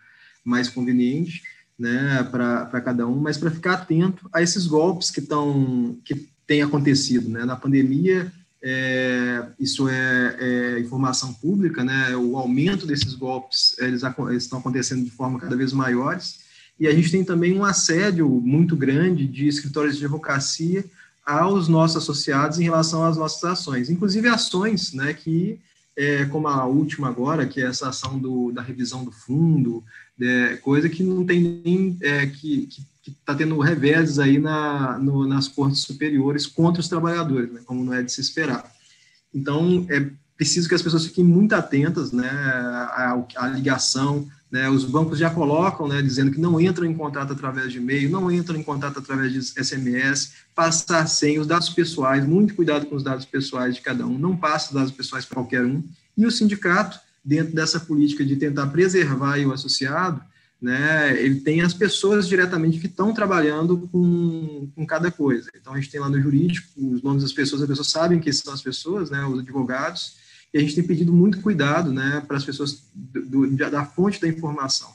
mais 0.45 0.69
conveniente 0.69 1.43
né, 1.77 2.23
para 2.31 2.81
cada 2.81 3.09
um, 3.09 3.19
mas 3.19 3.37
para 3.37 3.51
ficar 3.51 3.75
atento 3.75 4.31
a 4.33 4.41
esses 4.41 4.69
golpes 4.69 5.11
que 5.11 5.19
estão 5.19 5.99
que 6.05 6.31
têm 6.47 6.63
acontecido, 6.63 7.29
né? 7.29 7.45
Na 7.45 7.57
pandemia, 7.57 8.33
é, 8.63 9.45
isso 9.59 9.89
é, 9.89 10.37
é, 10.39 10.81
informação 10.81 11.35
pública, 11.35 11.83
né? 11.83 12.17
O 12.17 12.37
aumento 12.37 12.87
desses 12.87 13.15
golpes 13.15 13.75
eles, 13.79 14.03
eles, 14.03 14.45
estão 14.45 14.61
acontecendo 14.61 15.05
de 15.05 15.11
forma 15.11 15.41
cada 15.41 15.57
vez 15.57 15.73
maiores 15.73 16.41
e 16.79 16.87
a 16.87 16.95
gente 16.95 17.11
tem 17.11 17.25
também 17.25 17.59
um 17.59 17.65
assédio 17.65 18.29
muito 18.29 18.77
grande 18.77 19.27
de 19.27 19.49
escritórios 19.49 19.97
de 19.97 20.05
advocacia 20.05 20.85
aos 21.27 21.69
nossos 21.69 21.97
associados 21.97 22.59
em 22.59 22.65
relação 22.65 23.05
às 23.05 23.17
nossas 23.17 23.43
ações, 23.45 23.91
inclusive 23.91 24.29
ações, 24.29 24.93
né? 24.93 25.13
Que 25.13 25.59
é, 25.97 26.25
como 26.27 26.49
a 26.49 26.65
última 26.65 27.09
agora, 27.09 27.47
que 27.47 27.61
é 27.61 27.67
essa 27.67 27.89
ação 27.89 28.19
do, 28.19 28.53
da 28.53 28.63
revisão 28.63 29.05
do 29.05 29.13
fundo, 29.13 29.85
é, 30.21 30.57
coisa 30.57 30.89
que 30.89 31.03
não 31.03 31.27
tem 31.27 31.63
nem 31.65 31.99
é, 32.01 32.27
que 32.27 32.69
está 33.11 33.35
tendo 33.35 33.59
reveses 33.59 34.19
aí 34.19 34.39
na, 34.39 34.99
no, 34.99 35.27
nas 35.27 35.49
cortes 35.49 35.81
superiores 35.81 36.47
contra 36.47 36.81
os 36.81 36.89
trabalhadores, 36.89 37.53
né, 37.53 37.61
como 37.65 37.85
não 37.85 37.93
é 37.93 38.03
de 38.03 38.13
se 38.13 38.21
esperar. 38.21 38.71
Então, 39.35 39.87
é 39.89 40.09
preciso 40.37 40.69
que 40.69 40.75
as 40.75 40.83
pessoas 40.83 41.07
fiquem 41.07 41.25
muito 41.25 41.55
atentas 41.55 42.13
né, 42.13 42.29
à, 42.29 43.25
à 43.37 43.49
ligação. 43.49 44.29
Né, 44.51 44.69
os 44.69 44.85
bancos 44.85 45.19
já 45.19 45.31
colocam, 45.31 45.89
né, 45.89 46.03
dizendo 46.03 46.31
que 46.31 46.41
não 46.41 46.61
entram 46.61 46.85
em 46.85 46.95
contato 46.95 47.33
através 47.33 47.73
de 47.73 47.79
e-mail, 47.79 48.11
não 48.11 48.31
entram 48.31 48.57
em 48.59 48.63
contato 48.63 48.99
através 48.99 49.33
de 49.33 49.41
SMS, 49.41 50.33
passar 50.55 51.07
sem 51.07 51.39
os 51.39 51.47
dados 51.47 51.71
pessoais, 51.71 52.27
muito 52.27 52.55
cuidado 52.55 52.85
com 52.87 52.95
os 52.95 53.03
dados 53.03 53.25
pessoais 53.25 53.75
de 53.75 53.81
cada 53.81 54.07
um, 54.07 54.19
não 54.19 54.37
passa 54.37 54.67
os 54.67 54.75
dados 54.75 54.93
pessoais 54.93 55.25
para 55.25 55.37
qualquer 55.37 55.65
um. 55.65 55.83
E 56.17 56.27
o 56.27 56.31
sindicato, 56.31 57.01
dentro 57.25 57.55
dessa 57.55 57.81
política 57.81 58.25
de 58.25 58.37
tentar 58.37 58.67
preservar 58.67 59.39
o 59.39 59.53
associado, 59.53 60.21
né, 60.63 61.21
ele 61.21 61.41
tem 61.41 61.61
as 61.61 61.75
pessoas 61.75 62.27
diretamente 62.29 62.79
que 62.79 62.87
estão 62.87 63.13
trabalhando 63.13 63.89
com, 63.91 64.71
com 64.77 64.87
cada 64.87 65.11
coisa. 65.11 65.51
Então, 65.61 65.73
a 65.73 65.77
gente 65.77 65.91
tem 65.91 66.01
lá 66.01 66.09
no 66.09 66.23
jurídico 66.23 66.69
os 66.77 67.03
nomes 67.03 67.25
das 67.25 67.33
pessoas, 67.33 67.63
as 67.63 67.69
pessoas 67.69 67.91
sabem 67.91 68.21
quem 68.21 68.33
são 68.33 68.55
as 68.55 68.63
pessoas, 68.63 69.11
né, 69.11 69.27
os 69.27 69.41
advogados, 69.41 70.19
e 70.55 70.59
a 70.59 70.61
gente 70.61 70.77
tem 70.77 70.85
pedido 70.85 71.13
muito 71.13 71.41
cuidado 71.41 71.91
né, 71.91 72.23
para 72.29 72.37
as 72.37 72.45
pessoas 72.45 72.85
do, 72.95 73.49
do, 73.49 73.57
da 73.57 73.85
fonte 73.85 74.21
da 74.21 74.29
informação. 74.29 74.89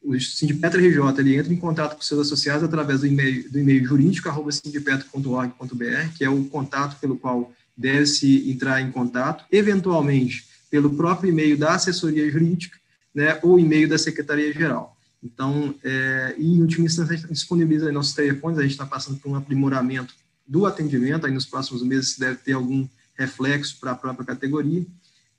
o 0.00 0.16
Sindipetro 0.20 0.80
RJ 0.80 1.00
ele 1.18 1.34
entra 1.34 1.52
em 1.52 1.56
contato 1.56 1.96
com 1.96 2.02
seus 2.02 2.20
associados 2.20 2.62
através 2.62 3.00
do 3.00 3.08
e-mail, 3.08 3.84
jurídico.sindipetro.org.br, 3.84 6.14
que 6.16 6.24
é 6.24 6.30
o 6.30 6.44
contato 6.44 6.96
pelo 7.00 7.16
qual 7.16 7.52
deve-se 7.76 8.48
entrar 8.48 8.80
em 8.80 8.92
contato, 8.92 9.44
eventualmente 9.50 10.46
pelo 10.70 10.94
próprio 10.94 11.30
e-mail 11.30 11.58
da 11.58 11.74
assessoria 11.74 12.30
jurídica, 12.30 12.78
né, 13.12 13.40
ou 13.42 13.58
e-mail 13.58 13.88
da 13.88 13.98
Secretaria-Geral. 13.98 14.94
Então, 15.22 15.74
é, 15.82 16.34
e 16.38 16.54
em 16.54 16.60
última 16.60 16.86
instância, 16.86 17.14
a 17.14 17.16
gente 17.16 17.32
disponibiliza 17.32 17.90
nossos 17.90 18.14
telefones, 18.14 18.58
a 18.58 18.62
gente 18.62 18.72
está 18.72 18.86
passando 18.86 19.18
por 19.18 19.30
um 19.30 19.34
aprimoramento 19.34 20.14
do 20.46 20.64
atendimento, 20.64 21.26
aí 21.26 21.32
nos 21.32 21.46
próximos 21.46 21.82
meses 21.82 22.18
deve 22.18 22.36
ter 22.36 22.52
algum 22.52 22.86
reflexo 23.14 23.78
para 23.80 23.92
a 23.92 23.96
própria 23.96 24.24
categoria, 24.24 24.86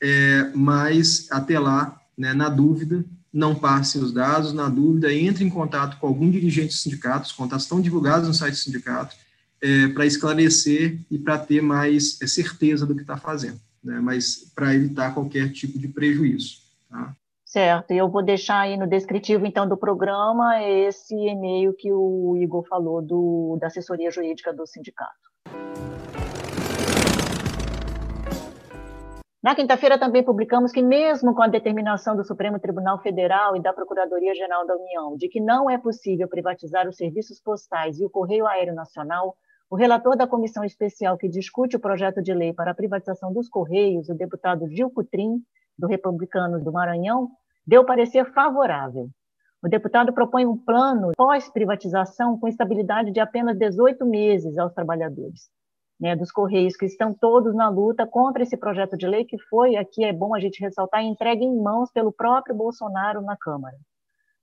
é, 0.01 0.51
mas 0.53 1.27
até 1.31 1.57
lá, 1.57 1.99
né, 2.17 2.33
na 2.33 2.49
dúvida, 2.49 3.03
não 3.31 3.55
passem 3.55 4.01
os 4.01 4.11
dados, 4.11 4.53
na 4.53 4.67
dúvida, 4.67 5.13
entre 5.13 5.43
em 5.43 5.49
contato 5.49 5.97
com 5.97 6.07
algum 6.07 6.29
dirigente 6.29 6.73
do 6.73 6.73
sindicato, 6.73 7.27
os 7.27 7.31
contatos 7.31 7.65
estão 7.65 7.79
divulgados 7.79 8.27
no 8.27 8.33
site 8.33 8.53
do 8.53 8.57
sindicato, 8.57 9.15
é, 9.61 9.87
para 9.87 10.05
esclarecer 10.05 10.99
e 11.09 11.17
para 11.17 11.37
ter 11.37 11.61
mais 11.61 12.21
é, 12.21 12.27
certeza 12.27 12.85
do 12.85 12.95
que 12.95 13.01
está 13.01 13.17
fazendo, 13.17 13.59
né, 13.83 13.99
mas 13.99 14.51
para 14.53 14.75
evitar 14.75 15.13
qualquer 15.13 15.51
tipo 15.51 15.79
de 15.79 15.87
prejuízo. 15.87 16.59
Tá? 16.89 17.15
Certo, 17.49 17.89
eu 17.89 18.07
vou 18.07 18.23
deixar 18.23 18.59
aí 18.59 18.77
no 18.77 18.85
descritivo, 18.85 19.43
então, 19.43 19.67
do 19.67 19.75
programa 19.75 20.61
esse 20.61 21.15
e-mail 21.15 21.73
que 21.73 21.91
o 21.91 22.37
Igor 22.37 22.63
falou 22.67 23.01
do, 23.01 23.57
da 23.59 23.65
assessoria 23.65 24.11
jurídica 24.11 24.53
do 24.53 24.67
sindicato. 24.67 25.17
Na 29.41 29.55
quinta-feira 29.55 29.97
também 29.97 30.23
publicamos 30.23 30.71
que, 30.71 30.83
mesmo 30.83 31.33
com 31.33 31.41
a 31.41 31.47
determinação 31.47 32.15
do 32.15 32.23
Supremo 32.23 32.59
Tribunal 32.59 33.01
Federal 33.01 33.55
e 33.55 33.61
da 33.63 33.73
Procuradoria-Geral 33.73 34.67
da 34.67 34.75
União 34.75 35.17
de 35.17 35.27
que 35.27 35.41
não 35.41 35.67
é 35.67 35.79
possível 35.79 36.27
privatizar 36.27 36.87
os 36.87 36.97
serviços 36.97 37.41
postais 37.41 37.99
e 37.99 38.05
o 38.05 38.11
Correio 38.11 38.45
Aéreo 38.45 38.75
Nacional, 38.75 39.35
o 39.71 39.75
relator 39.75 40.15
da 40.15 40.27
comissão 40.27 40.63
especial 40.63 41.17
que 41.17 41.27
discute 41.27 41.75
o 41.75 41.79
projeto 41.79 42.21
de 42.21 42.31
lei 42.31 42.53
para 42.53 42.69
a 42.69 42.75
privatização 42.75 43.33
dos 43.33 43.49
Correios, 43.49 44.07
o 44.07 44.13
deputado 44.13 44.69
Gil 44.69 44.91
Cutrim, 44.91 45.41
do 45.79 45.87
Republicano 45.87 46.63
do 46.63 46.71
Maranhão, 46.71 47.29
deu 47.65 47.85
parecer 47.85 48.31
favorável. 48.33 49.09
O 49.63 49.67
deputado 49.67 50.13
propõe 50.13 50.45
um 50.45 50.57
plano 50.57 51.11
pós-privatização 51.15 52.37
com 52.37 52.47
estabilidade 52.47 53.11
de 53.11 53.19
apenas 53.19 53.57
18 53.57 54.05
meses 54.05 54.57
aos 54.57 54.73
trabalhadores 54.73 55.49
né, 55.99 56.15
dos 56.15 56.31
Correios, 56.31 56.77
que 56.77 56.85
estão 56.85 57.13
todos 57.13 57.53
na 57.53 57.67
luta 57.69 58.07
contra 58.07 58.41
esse 58.41 58.55
projeto 58.55 58.97
de 58.97 59.05
lei 59.05 59.25
que 59.25 59.37
foi, 59.49 59.75
aqui 59.75 60.05
é 60.05 60.13
bom 60.13 60.33
a 60.33 60.39
gente 60.39 60.61
ressaltar, 60.61 61.03
entregue 61.03 61.43
em 61.43 61.61
mãos 61.61 61.91
pelo 61.91 62.11
próprio 62.11 62.55
Bolsonaro 62.55 63.21
na 63.21 63.35
Câmara. 63.35 63.75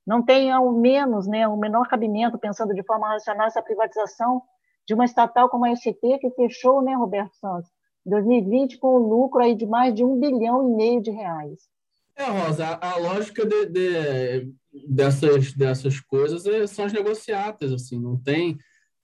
Não 0.07 0.23
tem, 0.23 0.53
ao 0.53 0.71
menos, 0.73 1.27
né, 1.27 1.49
o 1.49 1.57
menor 1.57 1.89
cabimento, 1.89 2.39
pensando 2.39 2.75
de 2.75 2.85
forma 2.85 3.09
racional, 3.09 3.47
essa 3.47 3.63
privatização 3.63 4.43
de 4.87 4.95
uma 4.95 5.05
estatal 5.05 5.49
como 5.49 5.65
a 5.65 5.75
ST, 5.75 5.99
que 6.21 6.31
fechou, 6.31 6.83
né, 6.83 6.95
Roberto 6.95 7.35
Santos, 7.37 7.71
2020 8.07 8.79
com 8.79 8.97
um 8.97 9.09
lucro 9.09 9.43
aí 9.43 9.55
de 9.55 9.67
mais 9.67 9.95
de 9.95 10.05
um 10.05 10.19
bilhão 10.19 10.71
e 10.71 10.77
meio 10.77 11.03
de 11.03 11.11
reais. 11.11 11.69
É, 12.17 12.25
Rosa, 12.25 12.67
a, 12.67 12.93
a 12.93 12.97
lógica 12.97 13.45
de, 13.45 13.67
de, 13.67 14.53
dessas, 14.89 15.53
dessas 15.53 16.01
coisas 16.01 16.47
é, 16.47 16.67
são 16.67 16.87
as 16.87 16.93
negociatas, 16.93 17.73
assim, 17.73 18.01
não 18.01 18.17
tem, 18.17 18.57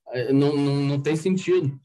é, 0.08 0.32
não, 0.32 0.56
não, 0.56 0.76
não 0.76 1.00
tem 1.00 1.14
sentido. 1.14 1.78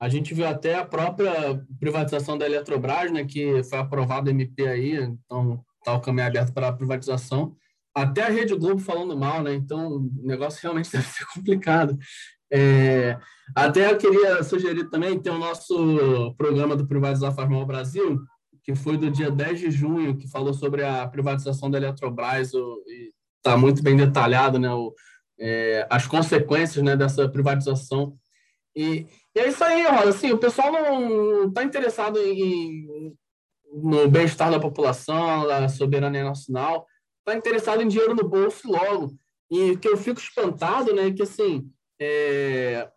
A 0.00 0.08
gente 0.08 0.32
viu 0.32 0.46
até 0.46 0.76
a 0.76 0.84
própria 0.84 1.62
privatização 1.78 2.38
da 2.38 2.46
Eletrobras, 2.46 3.12
né, 3.12 3.24
que 3.24 3.62
foi 3.64 3.78
aprovado 3.78 4.30
MP 4.30 4.66
aí, 4.66 4.94
então 4.94 5.62
está 5.78 5.94
o 5.94 6.00
caminho 6.00 6.26
aberto 6.26 6.54
para 6.54 6.68
a 6.68 6.72
privatização. 6.72 7.54
Até 7.94 8.22
a 8.22 8.30
Rede 8.30 8.54
Globo 8.54 8.80
falando 8.80 9.16
mal, 9.16 9.42
né? 9.42 9.52
Então 9.52 9.96
o 9.96 10.10
negócio 10.22 10.60
realmente 10.62 10.90
deve 10.92 11.06
ser 11.06 11.26
complicado. 11.26 11.98
É, 12.52 13.18
até 13.54 13.90
eu 13.90 13.96
queria 13.96 14.42
sugerir 14.42 14.88
também, 14.90 15.18
tem 15.18 15.32
o 15.32 15.38
nosso 15.38 16.34
programa 16.36 16.76
do 16.76 16.86
Privatizar 16.86 17.34
Faz 17.34 17.48
Mal 17.48 17.64
Brasil, 17.64 18.20
que 18.62 18.74
foi 18.74 18.96
do 18.96 19.10
dia 19.10 19.30
10 19.30 19.60
de 19.60 19.70
junho, 19.70 20.16
que 20.16 20.28
falou 20.28 20.52
sobre 20.52 20.84
a 20.84 21.06
privatização 21.06 21.70
da 21.70 21.78
Eletrobras, 21.78 22.52
está 23.36 23.56
muito 23.56 23.82
bem 23.82 23.96
detalhado, 23.96 24.58
né, 24.58 24.72
o, 24.72 24.94
é, 25.38 25.86
as 25.90 26.06
consequências 26.06 26.84
né, 26.84 26.96
dessa 26.96 27.28
privatização. 27.28 28.16
E, 28.76 29.06
e 29.34 29.40
é 29.40 29.48
isso 29.48 29.64
aí, 29.64 29.86
Rosa, 29.86 30.10
assim, 30.10 30.30
o 30.32 30.38
pessoal 30.38 30.70
não 30.70 31.48
está 31.48 31.64
interessado 31.64 32.18
em, 32.18 33.14
no 33.72 34.08
bem-estar 34.08 34.50
da 34.50 34.60
população, 34.60 35.46
da 35.46 35.68
soberania 35.68 36.24
nacional, 36.24 36.86
está 37.18 37.36
interessado 37.36 37.82
em 37.82 37.88
dinheiro 37.88 38.14
no 38.14 38.28
bolso 38.28 38.70
logo. 38.70 39.12
E 39.50 39.76
que 39.78 39.88
eu 39.88 39.96
fico 39.96 40.20
espantado, 40.20 40.94
né, 40.94 41.10
que 41.10 41.22
assim, 41.22 41.68
é, 42.00 42.90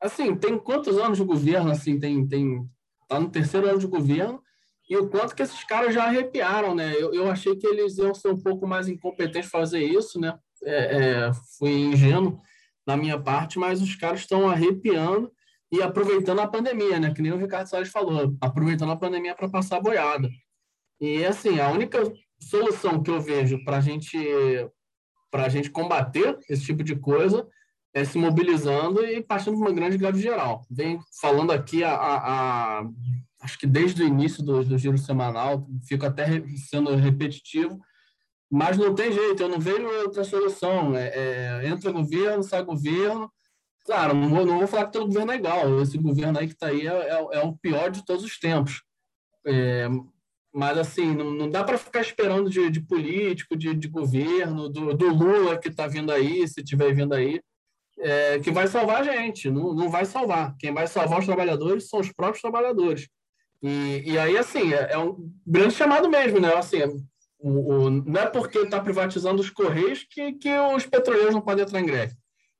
assim, 0.00 0.36
tem 0.36 0.58
quantos 0.58 0.98
anos 0.98 1.18
de 1.18 1.24
governo, 1.24 1.70
assim, 1.70 1.98
tem, 1.98 2.26
tem 2.26 2.68
Está 3.12 3.20
no 3.20 3.28
terceiro 3.28 3.68
ano 3.68 3.78
de 3.78 3.86
governo 3.86 4.42
e 4.88 4.96
o 4.96 5.06
quanto 5.10 5.34
que 5.34 5.42
esses 5.42 5.62
caras 5.64 5.94
já 5.94 6.04
arrepiaram, 6.04 6.74
né? 6.74 6.94
Eu, 6.94 7.12
eu 7.12 7.30
achei 7.30 7.54
que 7.54 7.66
eles 7.66 7.98
iam 7.98 8.14
ser 8.14 8.28
um 8.28 8.40
pouco 8.40 8.66
mais 8.66 8.88
incompetentes 8.88 9.50
fazer 9.50 9.84
isso, 9.84 10.18
né? 10.18 10.34
É, 10.64 11.26
é, 11.26 11.30
fui 11.58 11.70
ingênuo 11.72 12.40
na 12.86 12.96
minha 12.96 13.20
parte, 13.20 13.58
mas 13.58 13.82
os 13.82 13.94
caras 13.96 14.20
estão 14.20 14.48
arrepiando 14.48 15.30
e 15.70 15.82
aproveitando 15.82 16.40
a 16.40 16.46
pandemia, 16.46 16.98
né? 16.98 17.12
Que 17.12 17.20
nem 17.20 17.32
o 17.32 17.36
Ricardo 17.36 17.66
Salles 17.66 17.90
falou, 17.90 18.34
aproveitando 18.40 18.92
a 18.92 18.96
pandemia 18.96 19.34
para 19.34 19.50
passar 19.50 19.76
a 19.76 19.82
boiada. 19.82 20.30
E 20.98 21.26
assim, 21.26 21.60
a 21.60 21.68
única 21.68 21.98
solução 22.40 23.02
que 23.02 23.10
eu 23.10 23.20
vejo 23.20 23.62
para 23.62 23.80
gente, 23.80 24.18
a 25.34 25.48
gente 25.50 25.68
combater 25.68 26.38
esse 26.48 26.64
tipo 26.64 26.82
de 26.82 26.96
coisa 26.96 27.46
é, 27.94 28.04
se 28.04 28.18
mobilizando 28.18 29.04
e 29.04 29.22
partindo 29.22 29.54
de 29.54 29.60
uma 29.60 29.72
grande 29.72 29.98
greve 29.98 30.20
geral. 30.20 30.64
Vem 30.70 30.98
falando 31.20 31.50
aqui 31.50 31.84
a, 31.84 31.94
a, 31.94 32.78
a 32.80 32.88
acho 33.42 33.58
que 33.58 33.66
desde 33.66 34.02
o 34.02 34.06
início 34.06 34.42
do, 34.42 34.64
do, 34.64 34.78
giro 34.78 34.96
semanal, 34.96 35.66
fico 35.86 36.06
até 36.06 36.26
sendo 36.56 36.94
repetitivo, 36.94 37.78
mas 38.50 38.78
não 38.78 38.94
tem 38.94 39.12
jeito, 39.12 39.42
eu 39.42 39.48
não 39.48 39.58
vejo 39.58 39.86
outra 39.86 40.24
solução. 40.24 40.96
É, 40.96 41.08
é, 41.14 41.68
entra 41.68 41.90
governo, 41.90 42.42
sai 42.42 42.62
governo. 42.62 43.30
Claro, 43.84 44.14
não 44.14 44.28
vou, 44.28 44.46
não 44.46 44.58
vou 44.58 44.68
falar 44.68 44.86
que 44.86 44.92
todo 44.92 45.06
governo 45.06 45.32
é 45.32 45.36
igual, 45.36 45.82
esse 45.82 45.98
governo 45.98 46.38
aí 46.38 46.46
que 46.46 46.52
está 46.52 46.68
aí 46.68 46.86
é, 46.86 46.92
é, 46.92 47.28
é, 47.32 47.40
o 47.40 47.56
pior 47.56 47.90
de 47.90 48.04
todos 48.04 48.24
os 48.24 48.38
tempos. 48.38 48.82
É, 49.44 49.88
mas, 50.54 50.78
assim, 50.78 51.14
não, 51.14 51.30
não 51.30 51.50
dá 51.50 51.64
para 51.64 51.78
ficar 51.78 52.00
esperando 52.00 52.48
de, 52.48 52.70
de 52.70 52.80
político, 52.80 53.56
de, 53.56 53.74
de 53.74 53.88
governo, 53.88 54.68
do, 54.68 54.94
do 54.94 55.08
Lula 55.08 55.58
que 55.58 55.68
está 55.68 55.88
vindo 55.88 56.12
aí, 56.12 56.46
se 56.46 56.60
estiver 56.60 56.94
vindo 56.94 57.14
aí 57.14 57.40
é, 58.02 58.38
que 58.40 58.50
vai 58.50 58.66
salvar 58.66 59.00
a 59.00 59.04
gente, 59.04 59.48
não, 59.50 59.72
não 59.72 59.88
vai 59.88 60.04
salvar. 60.04 60.56
Quem 60.58 60.74
vai 60.74 60.86
salvar 60.86 61.20
os 61.20 61.26
trabalhadores 61.26 61.88
são 61.88 62.00
os 62.00 62.12
próprios 62.12 62.42
trabalhadores. 62.42 63.08
E, 63.62 64.02
e 64.04 64.18
aí, 64.18 64.36
assim, 64.36 64.72
é, 64.72 64.92
é 64.92 64.98
um 64.98 65.30
grande 65.46 65.74
chamado 65.74 66.10
mesmo, 66.10 66.40
né? 66.40 66.52
Assim, 66.54 66.80
o, 67.38 67.74
o, 67.74 67.90
não 67.90 68.20
é 68.20 68.26
porque 68.26 68.58
está 68.58 68.80
privatizando 68.80 69.40
os 69.40 69.50
Correios 69.50 70.04
que, 70.10 70.32
que 70.32 70.50
os 70.74 70.84
petroleiros 70.84 71.32
não 71.32 71.40
podem 71.40 71.64
entrar 71.64 71.80
em 71.80 71.86
greve. 71.86 72.14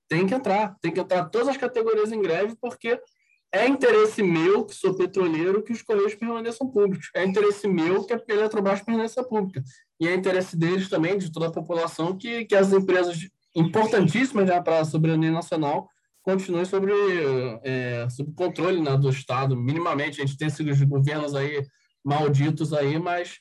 Tem 0.09 0.27
que 0.27 0.35
entrar, 0.35 0.77
tem 0.81 0.93
que 0.93 1.01
entrar 1.01 1.25
todas 1.25 1.49
as 1.49 1.57
categorias 1.57 2.13
em 2.13 2.23
greve, 2.23 2.55
porque 2.61 3.01
é 3.53 3.67
interesse 3.67 4.23
meu, 4.23 4.65
que 4.65 4.75
sou 4.75 4.95
petroleiro, 4.95 5.63
que 5.63 5.73
os 5.73 5.83
Correios 5.83 6.15
permaneçam 6.15 6.71
públicos. 6.71 7.11
É 7.15 7.25
interesse 7.25 7.67
meu 7.67 8.05
que 8.05 8.15
a 8.15 8.23
Eletrobras 8.29 8.81
permaneça 8.81 9.25
pública. 9.25 9.63
E 10.01 10.07
é 10.07 10.15
interesse 10.15 10.57
deles 10.57 10.89
também, 10.89 11.19
de 11.19 11.31
toda 11.33 11.49
a 11.49 11.53
população, 11.53 12.17
que, 12.17 12.45
que 12.45 12.55
as 12.55 12.73
empresas 12.73 13.19
importantíssima 13.55 14.47
já 14.47 14.61
para 14.63 14.81
a 14.81 14.85
soberania 14.85 15.31
nacional, 15.31 15.89
continue 16.23 16.65
sobre, 16.65 16.93
é, 17.63 18.09
sobre 18.11 18.33
controle 18.35 18.81
né, 18.81 18.97
do 18.97 19.11
Estado, 19.11 19.57
minimamente. 19.57 20.21
A 20.21 20.27
gente 20.27 20.39
tem 20.39 20.49
esses 20.49 20.83
governos 20.83 21.35
aí 21.35 21.63
malditos 22.05 22.73
aí, 22.73 22.99
mas 22.99 23.39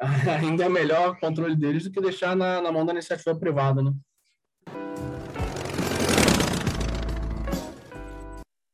ainda 0.40 0.64
é 0.64 0.68
melhor 0.68 1.10
o 1.10 1.18
controle 1.18 1.56
deles 1.56 1.84
do 1.84 1.90
que 1.90 2.00
deixar 2.00 2.36
na, 2.36 2.60
na 2.60 2.70
mão 2.72 2.84
da 2.84 2.92
iniciativa 2.92 3.34
privada, 3.34 3.82
né? 3.82 3.92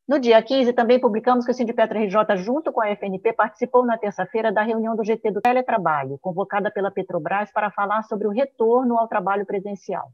No 0.09 0.19
dia 0.19 0.43
15, 0.43 0.73
também 0.73 0.99
publicamos 0.99 1.45
que 1.45 1.53
o 1.53 1.55
Sindipetra 1.55 2.01
RJ, 2.01 2.37
junto 2.39 2.73
com 2.73 2.81
a 2.81 2.89
FNP, 2.89 3.33
participou 3.33 3.87
na 3.87 3.97
terça-feira 3.97 4.51
da 4.51 4.61
reunião 4.61 4.97
do 4.97 5.05
GT 5.05 5.31
do 5.31 5.41
Teletrabalho, 5.41 6.19
convocada 6.21 6.69
pela 6.69 6.91
Petrobras 6.91 7.53
para 7.53 7.71
falar 7.71 8.03
sobre 8.03 8.27
o 8.27 8.33
retorno 8.33 8.99
ao 8.99 9.07
trabalho 9.07 9.47
presencial. 9.47 10.11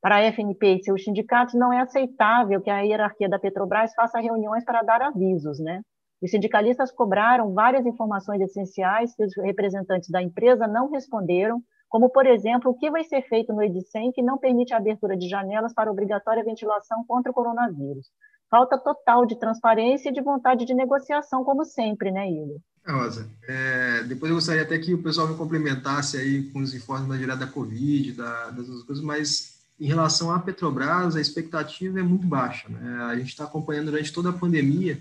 Para 0.00 0.16
a 0.16 0.32
FNP 0.32 0.76
e 0.76 0.82
seus 0.82 1.04
sindicatos, 1.04 1.54
não 1.54 1.72
é 1.72 1.80
aceitável 1.80 2.60
que 2.60 2.70
a 2.70 2.80
hierarquia 2.80 3.28
da 3.28 3.38
Petrobras 3.38 3.92
faça 3.94 4.18
reuniões 4.18 4.64
para 4.64 4.82
dar 4.82 5.02
avisos, 5.02 5.58
né? 5.58 5.82
Os 6.22 6.30
sindicalistas 6.30 6.90
cobraram 6.90 7.52
várias 7.52 7.84
informações 7.86 8.40
essenciais 8.40 9.14
que 9.14 9.24
os 9.24 9.32
representantes 9.36 10.10
da 10.10 10.22
empresa 10.22 10.66
não 10.66 10.90
responderam, 10.90 11.62
como, 11.88 12.08
por 12.08 12.26
exemplo, 12.26 12.70
o 12.70 12.74
que 12.74 12.90
vai 12.90 13.04
ser 13.04 13.22
feito 13.22 13.52
no 13.52 13.62
Edicem 13.62 14.12
que 14.12 14.22
não 14.22 14.38
permite 14.38 14.72
a 14.72 14.76
abertura 14.76 15.16
de 15.16 15.28
janelas 15.28 15.74
para 15.74 15.90
obrigatória 15.90 16.44
ventilação 16.44 17.04
contra 17.06 17.30
o 17.30 17.34
coronavírus. 17.34 18.06
Falta 18.50 18.78
total 18.78 19.26
de 19.26 19.38
transparência 19.38 20.10
e 20.10 20.12
de 20.12 20.20
vontade 20.20 20.64
de 20.64 20.74
negociação, 20.74 21.44
como 21.44 21.64
sempre, 21.64 22.10
né, 22.10 22.28
Igor? 22.30 22.58
É, 22.86 22.92
Rosa, 22.92 23.30
é, 23.46 24.02
depois 24.04 24.30
eu 24.30 24.36
gostaria 24.36 24.62
até 24.62 24.78
que 24.78 24.94
o 24.94 25.02
pessoal 25.02 25.28
me 25.28 25.36
complementasse 25.36 26.16
aí 26.16 26.50
com 26.50 26.60
os 26.60 26.74
informes 26.74 27.08
da 27.08 27.16
direto 27.16 27.38
da 27.38 27.46
Covid, 27.46 28.12
da, 28.12 28.50
das 28.50 28.68
outras 28.68 28.84
coisas, 28.84 29.04
mas 29.04 29.59
em 29.80 29.86
relação 29.86 30.30
à 30.30 30.38
Petrobras, 30.38 31.16
a 31.16 31.20
expectativa 31.20 31.98
é 31.98 32.02
muito 32.02 32.26
baixa. 32.26 32.68
Né? 32.68 33.02
A 33.04 33.16
gente 33.16 33.30
está 33.30 33.44
acompanhando 33.44 33.86
durante 33.86 34.12
toda 34.12 34.28
a 34.28 34.32
pandemia 34.32 35.00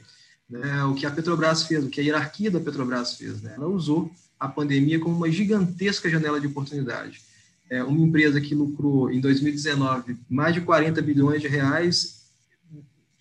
né, 0.49 0.83
o 0.85 0.95
que 0.95 1.05
a 1.05 1.11
Petrobras 1.11 1.63
fez, 1.63 1.83
o 1.83 1.89
que 1.89 1.99
a 1.99 2.03
hierarquia 2.03 2.49
da 2.49 2.61
Petrobras 2.61 3.15
fez. 3.15 3.41
Né? 3.41 3.53
Ela 3.57 3.67
usou 3.67 4.09
a 4.39 4.47
pandemia 4.47 4.97
como 4.99 5.17
uma 5.17 5.29
gigantesca 5.29 6.09
janela 6.09 6.39
de 6.39 6.47
oportunidade. 6.47 7.21
É 7.69 7.83
uma 7.83 7.99
empresa 7.99 8.39
que 8.39 8.55
lucrou 8.55 9.11
em 9.11 9.19
2019 9.19 10.17
mais 10.29 10.55
de 10.55 10.61
40 10.61 11.01
bilhões 11.01 11.41
de 11.41 11.47
reais 11.47 12.19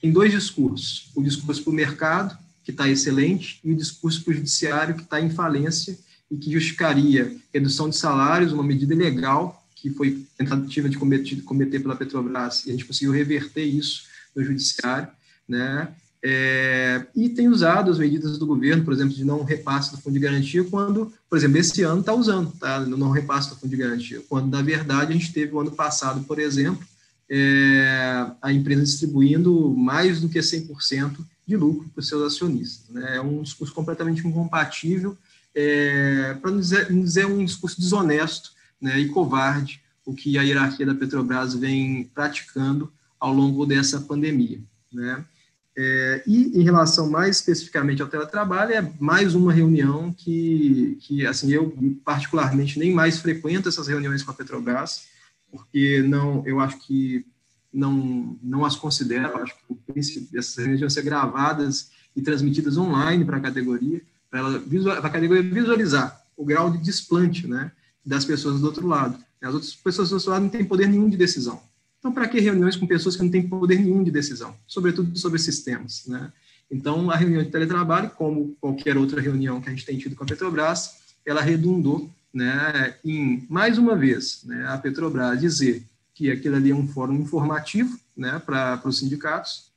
em 0.00 0.12
dois 0.12 0.30
discursos: 0.30 1.10
o 1.14 1.22
discurso 1.22 1.62
para 1.62 1.70
o 1.70 1.74
mercado 1.74 2.38
que 2.62 2.70
está 2.70 2.86
excelente, 2.86 3.60
e 3.64 3.72
o 3.72 3.74
discurso 3.74 4.22
para 4.22 4.30
o 4.30 4.34
judiciário, 4.34 4.94
que 4.94 5.02
está 5.02 5.18
em 5.18 5.30
falência 5.30 5.98
e 6.30 6.36
que 6.36 6.52
justificaria 6.52 7.34
redução 7.52 7.88
de 7.88 7.96
salários, 7.96 8.52
uma 8.52 8.62
medida 8.62 8.94
legal 8.94 9.57
que 9.80 9.90
foi 9.90 10.26
tentativa 10.36 10.88
de 10.88 10.98
cometer, 10.98 11.40
cometer 11.42 11.80
pela 11.80 11.96
Petrobras, 11.96 12.66
e 12.66 12.70
a 12.70 12.72
gente 12.72 12.84
conseguiu 12.84 13.12
reverter 13.12 13.64
isso 13.64 14.04
no 14.34 14.42
judiciário, 14.42 15.08
né? 15.48 15.88
É, 16.20 17.06
e 17.14 17.28
tem 17.28 17.48
usado 17.48 17.90
as 17.92 17.98
medidas 17.98 18.38
do 18.38 18.46
governo, 18.46 18.84
por 18.84 18.92
exemplo, 18.92 19.14
de 19.14 19.24
não 19.24 19.44
repasse 19.44 19.92
do 19.92 19.98
fundo 19.98 20.14
de 20.14 20.20
garantia, 20.20 20.64
quando, 20.64 21.12
por 21.30 21.38
exemplo, 21.38 21.58
esse 21.58 21.82
ano 21.82 22.00
está 22.00 22.12
usando, 22.12 22.50
tá? 22.58 22.80
não 22.80 23.10
repasse 23.10 23.50
do 23.50 23.56
fundo 23.56 23.70
de 23.70 23.76
garantia, 23.76 24.20
quando, 24.28 24.50
na 24.50 24.60
verdade, 24.60 25.12
a 25.12 25.16
gente 25.16 25.32
teve 25.32 25.52
o 25.54 25.60
ano 25.60 25.70
passado, 25.70 26.24
por 26.24 26.40
exemplo, 26.40 26.84
é, 27.30 28.26
a 28.42 28.52
empresa 28.52 28.82
distribuindo 28.82 29.70
mais 29.70 30.20
do 30.20 30.28
que 30.28 30.40
100% 30.40 31.18
de 31.46 31.56
lucro 31.56 31.88
para 31.94 32.00
os 32.00 32.08
seus 32.08 32.34
acionistas. 32.34 32.88
Né? 32.90 33.16
É 33.16 33.20
um 33.20 33.42
discurso 33.42 33.72
completamente 33.72 34.26
incompatível, 34.26 35.16
é, 35.54 36.34
para 36.42 36.50
não 36.50 36.60
não 36.90 37.02
dizer 37.02 37.26
um 37.26 37.44
discurso 37.44 37.80
desonesto 37.80 38.57
né, 38.80 38.98
e 38.98 39.08
covarde, 39.08 39.82
o 40.04 40.14
que 40.14 40.38
a 40.38 40.42
hierarquia 40.42 40.86
da 40.86 40.94
Petrobras 40.94 41.54
vem 41.54 42.04
praticando 42.14 42.90
ao 43.20 43.32
longo 43.32 43.66
dessa 43.66 44.00
pandemia. 44.00 44.60
Né? 44.92 45.24
É, 45.76 46.22
e 46.26 46.58
em 46.58 46.62
relação 46.62 47.10
mais 47.10 47.36
especificamente 47.36 48.02
ao 48.02 48.08
teletrabalho, 48.08 48.72
é 48.72 48.92
mais 48.98 49.34
uma 49.34 49.52
reunião 49.52 50.12
que, 50.12 50.98
que 51.00 51.26
assim, 51.26 51.52
eu 51.52 51.76
particularmente 52.04 52.78
nem 52.78 52.92
mais 52.92 53.18
frequento 53.18 53.68
essas 53.68 53.86
reuniões 53.86 54.22
com 54.22 54.30
a 54.30 54.34
Petrobras, 54.34 55.06
porque 55.50 56.02
não, 56.02 56.42
eu 56.46 56.58
acho 56.58 56.78
que 56.80 57.24
não, 57.72 58.36
não 58.42 58.64
as 58.64 58.76
considero, 58.76 59.38
acho 59.38 59.54
que 59.54 60.36
essas 60.36 60.56
reuniões 60.56 60.80
vão 60.80 60.90
ser 60.90 61.02
gravadas 61.02 61.90
e 62.16 62.22
transmitidas 62.22 62.76
online 62.76 63.24
para 63.24 63.36
a 63.36 63.40
categoria, 63.40 64.02
para 64.30 64.98
a 64.98 65.10
categoria 65.10 65.42
visualizar 65.42 66.20
o 66.36 66.44
grau 66.44 66.70
de 66.70 66.78
desplante 66.78 67.46
né, 67.46 67.70
das 68.04 68.24
pessoas 68.24 68.60
do 68.60 68.66
outro 68.66 68.86
lado. 68.86 69.18
As 69.40 69.54
outras 69.54 69.74
pessoas 69.74 70.10
do 70.10 70.14
outro 70.14 70.30
lado 70.30 70.42
não 70.42 70.48
têm 70.48 70.64
poder 70.64 70.88
nenhum 70.88 71.08
de 71.08 71.16
decisão. 71.16 71.60
Então, 71.98 72.12
para 72.12 72.28
que 72.28 72.40
reuniões 72.40 72.76
com 72.76 72.86
pessoas 72.86 73.16
que 73.16 73.22
não 73.22 73.30
têm 73.30 73.48
poder 73.48 73.78
nenhum 73.78 74.02
de 74.02 74.10
decisão, 74.10 74.54
sobretudo 74.66 75.16
sobre 75.18 75.38
sistemas? 75.38 76.06
Né? 76.06 76.32
Então, 76.70 77.10
a 77.10 77.16
reunião 77.16 77.42
de 77.42 77.50
teletrabalho, 77.50 78.10
como 78.10 78.56
qualquer 78.60 78.96
outra 78.96 79.20
reunião 79.20 79.60
que 79.60 79.68
a 79.68 79.72
gente 79.72 79.84
tem 79.84 79.98
tido 79.98 80.14
com 80.14 80.24
a 80.24 80.26
Petrobras, 80.26 80.98
ela 81.24 81.40
redundou 81.40 82.10
né, 82.32 82.94
em, 83.04 83.44
mais 83.48 83.78
uma 83.78 83.96
vez, 83.96 84.42
né, 84.44 84.66
a 84.68 84.78
Petrobras 84.78 85.40
dizer 85.40 85.84
que 86.14 86.30
aquilo 86.30 86.56
ali 86.56 86.70
é 86.70 86.74
um 86.74 86.86
fórum 86.86 87.14
informativo 87.14 87.98
né, 88.16 88.40
para 88.44 88.80
os 88.84 88.98
sindicatos 88.98 89.68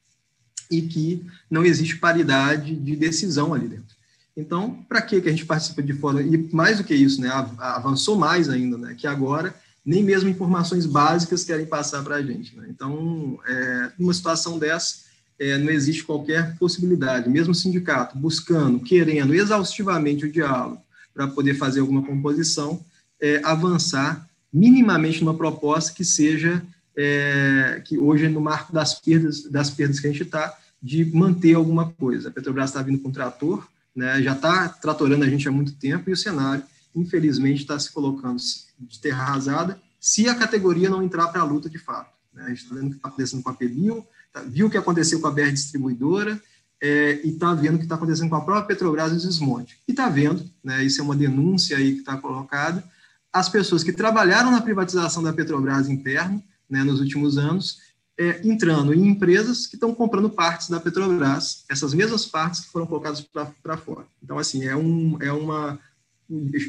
e 0.69 0.81
que 0.81 1.25
não 1.49 1.65
existe 1.65 1.97
paridade 1.97 2.75
de 2.75 2.95
decisão 2.95 3.53
ali 3.53 3.67
dentro. 3.67 3.95
Então, 4.35 4.83
para 4.87 5.01
que 5.01 5.15
a 5.17 5.29
gente 5.29 5.45
participa 5.45 5.83
de 5.83 5.93
fórum? 5.93 6.21
E 6.21 6.49
mais 6.53 6.77
do 6.77 6.83
que 6.83 6.95
isso, 6.95 7.19
né, 7.19 7.29
avançou 7.57 8.17
mais 8.17 8.49
ainda, 8.49 8.77
né, 8.77 8.95
que 8.97 9.05
agora 9.05 9.53
nem 9.85 10.03
mesmo 10.03 10.29
informações 10.29 10.85
básicas 10.85 11.43
querem 11.43 11.65
passar 11.65 12.03
para 12.03 12.15
a 12.15 12.21
gente. 12.21 12.55
Né? 12.55 12.67
Então, 12.69 13.39
é, 13.47 13.91
numa 13.97 14.13
situação 14.13 14.59
dessa, 14.59 14.97
é, 15.39 15.57
não 15.57 15.71
existe 15.71 16.03
qualquer 16.03 16.55
possibilidade, 16.57 17.27
mesmo 17.27 17.51
o 17.51 17.55
sindicato 17.55 18.17
buscando, 18.17 18.79
querendo 18.79 19.33
exaustivamente 19.33 20.25
o 20.25 20.31
diálogo 20.31 20.81
para 21.13 21.27
poder 21.27 21.55
fazer 21.55 21.79
alguma 21.79 22.03
composição, 22.03 22.85
é, 23.19 23.41
avançar 23.43 24.29
minimamente 24.53 25.23
numa 25.23 25.33
proposta 25.33 25.93
que 25.93 26.05
seja, 26.05 26.61
é, 26.95 27.81
que 27.85 27.97
hoje 27.97 28.25
é 28.25 28.29
no 28.29 28.39
marco 28.39 28.71
das 28.71 28.99
perdas, 28.99 29.43
das 29.43 29.69
perdas 29.69 29.99
que 29.99 30.07
a 30.07 30.11
gente 30.11 30.23
está, 30.23 30.55
de 30.81 31.05
manter 31.05 31.55
alguma 31.55 31.91
coisa. 31.91 32.29
A 32.29 32.31
Petrobras 32.31 32.69
está 32.69 32.81
vindo 32.81 32.99
com 32.99 33.09
um 33.09 33.11
trator, 33.11 33.67
né, 33.95 34.21
já 34.21 34.33
está 34.33 34.69
tratorando 34.69 35.23
a 35.23 35.29
gente 35.29 35.47
há 35.47 35.51
muito 35.51 35.73
tempo, 35.73 36.09
e 36.09 36.13
o 36.13 36.17
cenário, 36.17 36.63
infelizmente, 36.95 37.61
está 37.61 37.77
se 37.79 37.91
colocando 37.91 38.41
de 38.79 38.99
terra 38.99 39.23
arrasada, 39.23 39.81
se 39.99 40.27
a 40.27 40.35
categoria 40.35 40.89
não 40.89 41.03
entrar 41.03 41.27
para 41.27 41.41
a 41.41 41.45
luta 41.45 41.69
de 41.69 41.77
fato. 41.77 42.11
Né? 42.33 42.43
A 42.45 42.49
gente 42.49 42.63
está 42.63 42.75
vendo 42.75 42.87
o 42.87 42.89
que 42.89 42.95
está 42.95 43.07
acontecendo 43.07 43.43
com 43.43 43.49
a 43.49 43.53
Pebio, 43.53 44.05
tá, 44.33 44.41
viu 44.41 44.67
o 44.67 44.69
que 44.69 44.77
aconteceu 44.77 45.19
com 45.19 45.27
a 45.27 45.31
BR 45.31 45.51
Distribuidora, 45.51 46.41
é, 46.81 47.21
e 47.23 47.29
está 47.29 47.53
vendo 47.53 47.75
o 47.75 47.77
que 47.77 47.83
está 47.83 47.95
acontecendo 47.95 48.29
com 48.29 48.35
a 48.35 48.41
própria 48.41 48.65
Petrobras 48.65 49.11
e 49.11 49.15
o 49.15 49.19
desmonte. 49.19 49.77
E 49.87 49.91
está 49.91 50.09
vendo, 50.09 50.49
né, 50.63 50.83
isso 50.83 50.99
é 50.99 51.03
uma 51.03 51.15
denúncia 51.15 51.77
aí 51.77 51.93
que 51.93 51.99
está 51.99 52.17
colocada, 52.17 52.83
as 53.31 53.47
pessoas 53.47 53.83
que 53.83 53.93
trabalharam 53.93 54.51
na 54.51 54.61
privatização 54.61 55.21
da 55.21 55.31
Petrobras 55.31 55.87
interna, 55.87 56.41
né, 56.69 56.83
nos 56.83 56.99
últimos 56.99 57.37
anos, 57.37 57.79
é, 58.21 58.39
entrando 58.43 58.93
em 58.93 59.07
empresas 59.07 59.65
que 59.65 59.75
estão 59.75 59.95
comprando 59.95 60.29
partes 60.29 60.69
da 60.69 60.79
Petrobras, 60.79 61.65
essas 61.67 61.91
mesmas 61.91 62.23
partes 62.23 62.59
que 62.59 62.69
foram 62.69 62.85
colocadas 62.85 63.21
para 63.63 63.77
fora. 63.77 64.05
Então, 64.21 64.37
assim, 64.37 64.63
é, 64.63 64.75
um, 64.75 65.17
é 65.19 65.31
uma, 65.31 65.79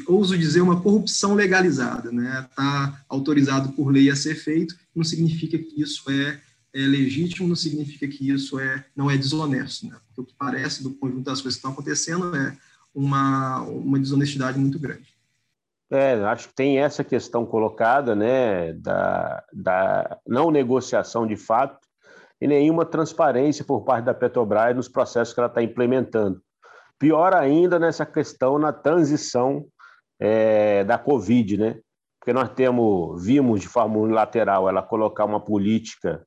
ouso 0.07 0.35
dizer, 0.35 0.61
uma 0.61 0.81
corrupção 0.81 1.35
legalizada. 1.35 2.09
Está 2.09 2.11
né? 2.11 2.49
Tá 2.55 3.05
autorizado 3.07 3.71
por 3.73 3.91
lei 3.91 4.09
a 4.09 4.15
ser 4.15 4.33
feito, 4.33 4.75
não 4.95 5.03
significa 5.03 5.55
que 5.59 5.79
isso 5.79 6.09
é, 6.09 6.41
é 6.73 6.87
legítimo, 6.87 7.47
não 7.47 7.55
significa 7.55 8.07
que 8.07 8.31
isso 8.31 8.59
é, 8.59 8.83
não 8.95 9.11
é 9.11 9.15
desonesto. 9.15 9.85
Né? 9.85 9.95
Porque 10.07 10.21
o 10.21 10.25
que 10.25 10.33
parece, 10.35 10.81
do 10.81 10.89
conjunto 10.89 11.25
das 11.25 11.39
coisas 11.39 11.55
que 11.55 11.59
estão 11.59 11.71
acontecendo, 11.71 12.35
é 12.35 12.57
uma, 12.95 13.61
uma 13.61 13.99
desonestidade 13.99 14.57
muito 14.57 14.79
grande. 14.79 15.12
É, 15.93 16.13
acho 16.23 16.47
que 16.47 16.55
tem 16.55 16.79
essa 16.79 17.03
questão 17.03 17.45
colocada, 17.45 18.15
né, 18.15 18.73
da, 18.73 19.43
da 19.53 20.17
não 20.25 20.49
negociação 20.49 21.27
de 21.27 21.35
fato 21.35 21.87
e 22.41 22.47
nenhuma 22.47 22.83
transparência 22.83 23.63
por 23.63 23.83
parte 23.83 24.05
da 24.05 24.13
Petrobras 24.13 24.75
nos 24.75 24.89
processos 24.89 25.35
que 25.35 25.39
ela 25.39 25.47
está 25.47 25.61
implementando. 25.61 26.41
Pior 26.97 27.35
ainda 27.35 27.77
nessa 27.77 28.07
questão 28.07 28.57
na 28.57 28.73
transição 28.73 29.67
é, 30.19 30.83
da 30.83 30.97
Covid, 30.97 31.57
né? 31.57 31.79
Porque 32.19 32.33
nós 32.33 32.49
temos, 32.49 33.23
vimos 33.23 33.61
de 33.61 33.67
forma 33.67 33.99
unilateral 33.99 34.67
ela 34.67 34.81
colocar 34.81 35.25
uma 35.25 35.39
política 35.39 36.25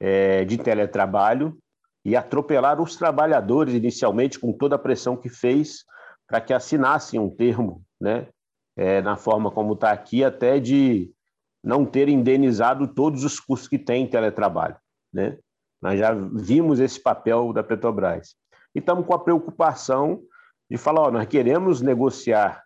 é, 0.00 0.42
de 0.46 0.56
teletrabalho 0.56 1.58
e 2.02 2.16
atropelar 2.16 2.80
os 2.80 2.96
trabalhadores 2.96 3.74
inicialmente 3.74 4.38
com 4.38 4.54
toda 4.54 4.76
a 4.76 4.78
pressão 4.78 5.18
que 5.18 5.28
fez 5.28 5.84
para 6.26 6.40
que 6.40 6.54
assinassem 6.54 7.20
um 7.20 7.28
termo, 7.28 7.82
né? 8.00 8.26
É, 8.76 9.00
na 9.02 9.16
forma 9.16 9.50
como 9.50 9.74
está 9.74 9.90
aqui, 9.90 10.24
até 10.24 10.58
de 10.58 11.12
não 11.62 11.84
ter 11.84 12.08
indenizado 12.08 12.88
todos 12.88 13.24
os 13.24 13.38
custos 13.38 13.68
que 13.68 13.78
tem 13.78 14.04
em 14.04 14.10
teletrabalho. 14.10 14.76
Né? 15.12 15.38
Nós 15.80 15.98
já 15.98 16.12
vimos 16.12 16.80
esse 16.80 17.00
papel 17.00 17.52
da 17.52 17.62
Petrobras. 17.62 18.34
E 18.74 18.78
estamos 18.78 19.06
com 19.06 19.14
a 19.14 19.18
preocupação 19.18 20.22
de 20.70 20.76
falar: 20.78 21.02
ó, 21.02 21.10
nós 21.10 21.26
queremos 21.26 21.80
negociar 21.80 22.62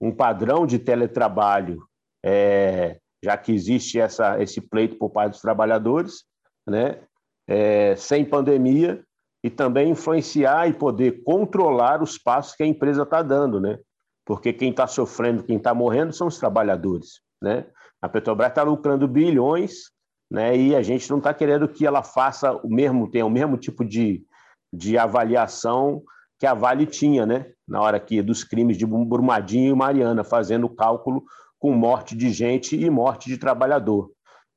um 0.00 0.10
padrão 0.10 0.66
de 0.66 0.78
teletrabalho, 0.78 1.82
é, 2.24 2.98
já 3.22 3.36
que 3.36 3.52
existe 3.52 3.98
essa, 3.98 4.42
esse 4.42 4.60
pleito 4.60 4.96
por 4.96 5.10
parte 5.10 5.32
dos 5.32 5.40
trabalhadores, 5.40 6.24
né? 6.66 7.00
É, 7.46 7.94
sem 7.96 8.24
pandemia, 8.24 9.04
e 9.44 9.50
também 9.50 9.90
influenciar 9.90 10.66
e 10.68 10.72
poder 10.72 11.22
controlar 11.22 12.02
os 12.02 12.16
passos 12.16 12.56
que 12.56 12.62
a 12.62 12.66
empresa 12.66 13.02
está 13.02 13.22
dando, 13.22 13.60
né? 13.60 13.78
Porque 14.24 14.52
quem 14.52 14.70
está 14.70 14.86
sofrendo, 14.86 15.42
quem 15.42 15.56
está 15.56 15.74
morrendo 15.74 16.12
são 16.12 16.26
os 16.26 16.38
trabalhadores. 16.38 17.20
Né? 17.42 17.66
A 18.00 18.08
Petrobras 18.08 18.48
está 18.48 18.62
lucrando 18.62 19.06
bilhões 19.06 19.90
né, 20.30 20.56
e 20.56 20.74
a 20.74 20.82
gente 20.82 21.08
não 21.10 21.18
está 21.18 21.34
querendo 21.34 21.68
que 21.68 21.86
ela 21.86 22.02
faça 22.02 22.52
o 22.52 22.68
mesmo, 22.68 23.10
tenha 23.10 23.26
o 23.26 23.30
mesmo 23.30 23.56
tipo 23.56 23.84
de, 23.84 24.24
de 24.72 24.96
avaliação 24.96 26.02
que 26.38 26.46
a 26.46 26.54
Vale 26.54 26.86
tinha, 26.86 27.24
né, 27.24 27.52
na 27.66 27.80
hora 27.80 28.00
que 28.00 28.20
dos 28.20 28.42
crimes 28.42 28.76
de 28.76 28.86
Brumadinho 28.86 29.72
e 29.72 29.76
Mariana, 29.76 30.24
fazendo 30.24 30.68
cálculo 30.68 31.22
com 31.58 31.72
morte 31.72 32.16
de 32.16 32.30
gente 32.30 32.76
e 32.76 32.90
morte 32.90 33.28
de 33.28 33.38
trabalhador. 33.38 34.10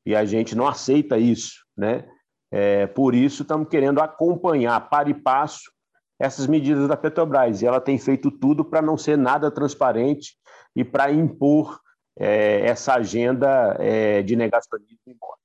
E 0.05 0.15
a 0.15 0.25
gente 0.25 0.55
não 0.55 0.67
aceita 0.67 1.17
isso, 1.17 1.63
né? 1.77 2.05
É, 2.51 2.87
por 2.87 3.13
isso, 3.13 3.43
estamos 3.43 3.67
querendo 3.67 3.99
acompanhar 3.99 4.89
para 4.89 5.09
e 5.09 5.13
passo 5.13 5.71
essas 6.19 6.47
medidas 6.47 6.87
da 6.87 6.97
Petrobras. 6.97 7.61
E 7.61 7.65
ela 7.65 7.81
tem 7.81 7.97
feito 7.97 8.31
tudo 8.31 8.65
para 8.65 8.81
não 8.81 8.97
ser 8.97 9.17
nada 9.17 9.51
transparente 9.51 10.35
e 10.75 10.83
para 10.83 11.11
impor 11.11 11.79
é, 12.17 12.61
essa 12.65 12.93
agenda 12.95 13.75
é, 13.79 14.21
de 14.23 14.35
negacionismo 14.35 14.97
e 15.07 15.15
morte. 15.19 15.37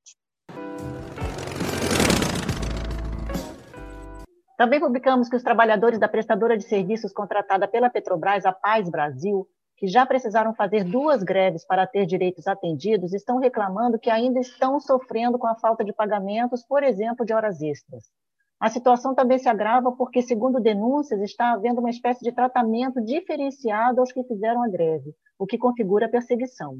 Também 4.57 4.79
publicamos 4.79 5.29
que 5.29 5.37
os 5.37 5.43
trabalhadores 5.43 5.99
da 5.99 6.09
prestadora 6.09 6.57
de 6.57 6.65
serviços 6.65 7.13
contratada 7.13 7.67
pela 7.67 7.91
Petrobras, 7.91 8.47
a 8.47 8.53
Paz 8.53 8.89
Brasil, 8.89 9.47
que 9.77 9.89
já 9.89 10.07
precisaram 10.07 10.55
fazer 10.55 10.85
duas 10.85 11.25
greves 11.25 11.67
para 11.67 11.85
ter 11.87 12.07
direitos 12.07 12.47
atendidos, 12.47 13.13
estão 13.13 13.39
reclamando 13.39 13.99
que 13.99 14.09
ainda 14.09 14.39
estão 14.39 14.79
sofrendo 14.79 15.37
com 15.37 15.49
a 15.49 15.57
falta 15.57 15.85
de 15.85 15.93
pagamentos, 15.93 16.65
por 16.65 16.85
exemplo, 16.85 17.27
de 17.27 17.33
horas 17.33 17.61
extras. 17.61 18.05
A 18.63 18.69
situação 18.69 19.13
também 19.13 19.41
se 19.41 19.49
agrava 19.49 19.91
porque, 19.91 20.23
segundo 20.23 20.61
denúncias, 20.61 21.21
está 21.21 21.51
havendo 21.51 21.81
uma 21.81 21.91
espécie 21.91 22.23
de 22.23 22.31
tratamento 22.31 23.03
diferenciado 23.05 23.99
aos 23.99 24.13
que 24.13 24.23
fizeram 24.23 24.63
a 24.63 24.69
greve, 24.69 25.13
o 25.37 25.45
que 25.45 25.59
configura 25.59 26.09
perseguição. 26.09 26.79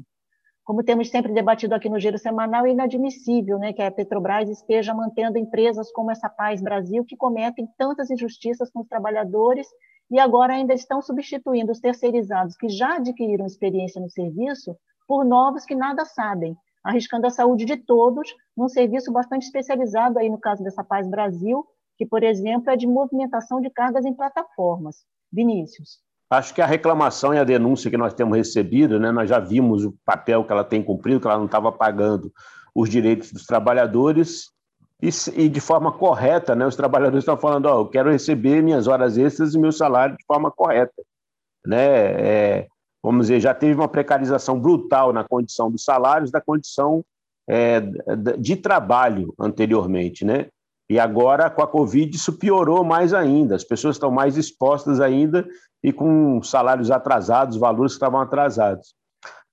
Como 0.63 0.81
temos 0.81 1.09
sempre 1.09 1.33
debatido 1.33 1.75
aqui 1.75 1.89
no 1.89 1.99
Giro 1.99 2.17
Semanal, 2.17 2.65
é 2.65 2.69
inadmissível 2.69 3.59
né, 3.59 3.73
que 3.73 3.81
a 3.81 3.91
Petrobras 3.91 4.47
esteja 4.47 4.93
mantendo 4.93 5.37
empresas 5.37 5.91
como 5.91 6.09
essa 6.09 6.29
Paz 6.29 6.61
Brasil, 6.61 7.03
que 7.03 7.17
cometem 7.17 7.67
tantas 7.77 8.09
injustiças 8.09 8.71
com 8.71 8.79
os 8.79 8.87
trabalhadores 8.87 9.67
e 10.09 10.17
agora 10.21 10.53
ainda 10.53 10.73
estão 10.73 11.01
substituindo 11.01 11.73
os 11.73 11.81
terceirizados 11.81 12.55
que 12.55 12.69
já 12.69 12.95
adquiriram 12.95 13.45
experiência 13.45 13.99
no 13.99 14.09
serviço 14.09 14.73
por 15.05 15.25
novos 15.25 15.65
que 15.65 15.75
nada 15.75 16.05
sabem, 16.05 16.55
arriscando 16.83 17.27
a 17.27 17.29
saúde 17.29 17.65
de 17.65 17.77
todos 17.77 18.33
num 18.55 18.67
serviço 18.67 19.11
bastante 19.11 19.43
especializado 19.43 20.19
aí 20.19 20.29
no 20.29 20.37
caso 20.37 20.63
dessa 20.63 20.83
Paz 20.83 21.07
Brasil, 21.07 21.65
que, 21.97 22.05
por 22.05 22.23
exemplo, 22.23 22.69
é 22.69 22.75
de 22.75 22.87
movimentação 22.87 23.61
de 23.61 23.69
cargas 23.69 24.05
em 24.05 24.13
plataformas. 24.13 25.05
Vinícius. 25.31 25.99
Acho 26.29 26.53
que 26.53 26.61
a 26.61 26.65
reclamação 26.65 27.33
e 27.33 27.39
a 27.39 27.43
denúncia 27.43 27.89
que 27.89 27.97
nós 27.97 28.13
temos 28.13 28.37
recebido, 28.37 28.99
né, 28.99 29.11
nós 29.11 29.29
já 29.29 29.39
vimos 29.39 29.85
o 29.85 29.95
papel 30.05 30.43
que 30.43 30.51
ela 30.51 30.63
tem 30.63 30.83
cumprido, 30.83 31.19
que 31.19 31.27
ela 31.27 31.37
não 31.37 31.45
estava 31.45 31.71
pagando 31.71 32.31
os 32.73 32.89
direitos 32.89 33.31
dos 33.31 33.45
trabalhadores, 33.45 34.51
e, 35.01 35.09
e, 35.35 35.49
de 35.49 35.59
forma 35.59 35.91
correta, 35.91 36.55
né, 36.55 36.65
os 36.65 36.75
trabalhadores 36.75 37.23
estão 37.23 37.37
falando, 37.37 37.65
oh, 37.65 37.81
eu 37.81 37.87
quero 37.87 38.09
receber 38.09 38.63
minhas 38.63 38.87
horas 38.87 39.17
extras 39.17 39.53
e 39.53 39.59
meu 39.59 39.71
salário 39.71 40.15
de 40.15 40.25
forma 40.25 40.49
correta. 40.49 40.93
Né? 41.65 41.85
É, 41.85 42.67
vamos 43.03 43.27
dizer, 43.27 43.41
já 43.41 43.53
teve 43.53 43.75
uma 43.75 43.87
precarização 43.87 44.57
brutal 44.57 45.11
na 45.11 45.25
condição 45.25 45.69
dos 45.69 45.83
salários, 45.83 46.31
da 46.31 46.39
condição 46.39 47.03
é, 47.47 47.81
de 48.39 48.55
trabalho 48.55 49.33
anteriormente, 49.37 50.23
né? 50.23 50.47
E 50.89 50.99
agora, 50.99 51.49
com 51.49 51.61
a 51.61 51.67
Covid, 51.67 52.15
isso 52.15 52.33
piorou 52.33 52.83
mais 52.83 53.13
ainda. 53.13 53.55
As 53.55 53.63
pessoas 53.63 53.95
estão 53.95 54.11
mais 54.11 54.37
expostas 54.37 55.01
ainda 55.01 55.45
e 55.83 55.91
com 55.91 56.41
salários 56.41 56.91
atrasados, 56.91 57.57
valores 57.57 57.93
que 57.93 57.97
estavam 57.97 58.21
atrasados. 58.21 58.93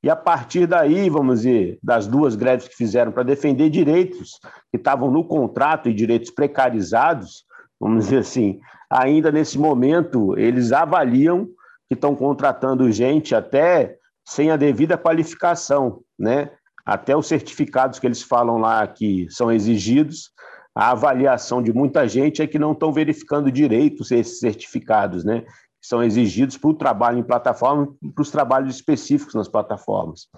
E 0.03 0.09
a 0.09 0.17
partir 0.17 0.67
daí, 0.67 1.11
vamos 1.11 1.43
dizer, 1.43 1.79
das 1.83 2.07
duas 2.07 2.35
greves 2.35 2.69
que 2.69 2.77
fizeram 2.77 3.13
para 3.13 3.23
defender 3.23 3.69
direitos 3.69 4.39
que 4.71 4.77
estavam 4.77 5.11
no 5.11 5.25
contrato 5.25 5.89
e 5.89 5.95
direitos 5.95 6.31
precarizados, 6.31 7.45
vamos 7.79 8.05
dizer 8.05 8.19
assim, 8.19 8.61
ainda 8.89 9.31
nesse 9.31 9.59
momento, 9.59 10.39
eles 10.39 10.73
avaliam 10.73 11.49
que 11.91 11.95
estão 11.95 12.15
contratando 12.15 12.91
gente 12.93 13.35
até 13.35 13.97
sem 14.25 14.49
a 14.53 14.57
devida 14.57 14.97
qualificação, 14.97 16.03
né? 16.17 16.53
Até 16.87 17.17
os 17.17 17.27
certificados 17.27 17.99
que 17.99 18.07
eles 18.07 18.23
falam 18.23 18.59
lá 18.59 18.87
que 18.87 19.27
são 19.29 19.51
exigidos, 19.51 20.31
a 20.73 20.93
avaliação 20.93 21.61
de 21.61 21.73
muita 21.73 22.07
gente 22.07 22.41
é 22.41 22.47
que 22.47 22.61
não 22.61 22.73
estão 22.73 22.93
verificando 22.93 23.51
direito 23.51 24.03
esses 24.03 24.39
certificados, 24.39 25.25
né? 25.25 25.41
Que 25.41 25.89
são 25.89 26.01
exigidos 26.01 26.57
para 26.57 26.71
o 26.71 26.75
trabalho 26.75 27.19
em 27.19 27.25
plataforma 27.25 27.93
para 28.15 28.23
os 28.23 28.31
trabalhos 28.31 28.77
específicos 28.77 29.35
nas 29.35 29.49
plataformas. 29.49 30.29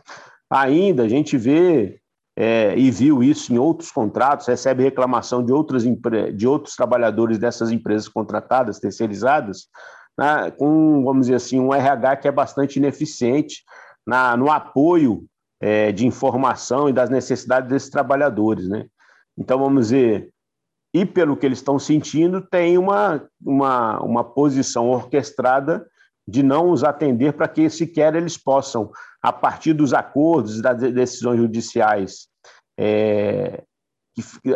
Ainda 0.51 1.03
a 1.03 1.09
gente 1.09 1.37
vê 1.37 2.01
é, 2.35 2.75
e 2.79 2.91
viu 2.91 3.23
isso 3.23 3.53
em 3.53 3.59
outros 3.59 3.93
contratos, 3.93 4.47
recebe 4.47 4.83
reclamação 4.83 5.45
de, 5.45 5.53
outras 5.53 5.85
de 6.35 6.47
outros 6.47 6.75
trabalhadores 6.75 7.37
dessas 7.37 7.71
empresas 7.71 8.09
contratadas, 8.09 8.81
terceirizadas, 8.81 9.69
né, 10.19 10.51
com, 10.51 11.03
vamos 11.05 11.27
dizer 11.27 11.37
assim, 11.37 11.61
um 11.61 11.75
RH 11.75 12.17
que 12.17 12.29
é 12.29 12.33
bastante 12.33 12.77
ineficiente 12.77 13.63
na, 14.07 14.37
no 14.37 14.51
apoio 14.51 15.25
é, 15.61 15.93
de 15.93 16.07
informação 16.07 16.89
e 16.89 16.93
das 16.93 17.09
necessidades 17.09 17.69
desses 17.69 17.91
trabalhadores. 17.91 18.69
Né? 18.69 18.87
Então, 19.39 19.59
vamos 19.59 19.89
dizer, 19.89 20.31
e 20.95 21.07
pelo 21.07 21.37
que 21.37 21.47
eles 21.47 21.59
estão 21.59 21.79
sentindo, 21.79 22.41
tem 22.43 22.77
uma, 22.77 23.27
uma, 23.41 24.01
uma 24.03 24.25
posição 24.25 24.91
orquestrada 24.91 25.87
de 26.27 26.43
não 26.43 26.71
os 26.71 26.85
atender 26.85 27.33
para 27.33 27.49
que 27.49 27.69
sequer 27.69 28.15
eles 28.15 28.37
possam, 28.37 28.91
a 29.21 29.33
partir 29.33 29.73
dos 29.73 29.93
acordos 29.93 30.61
das 30.61 30.79
decisões 30.79 31.39
judiciais, 31.39 32.29
é, 32.79 33.63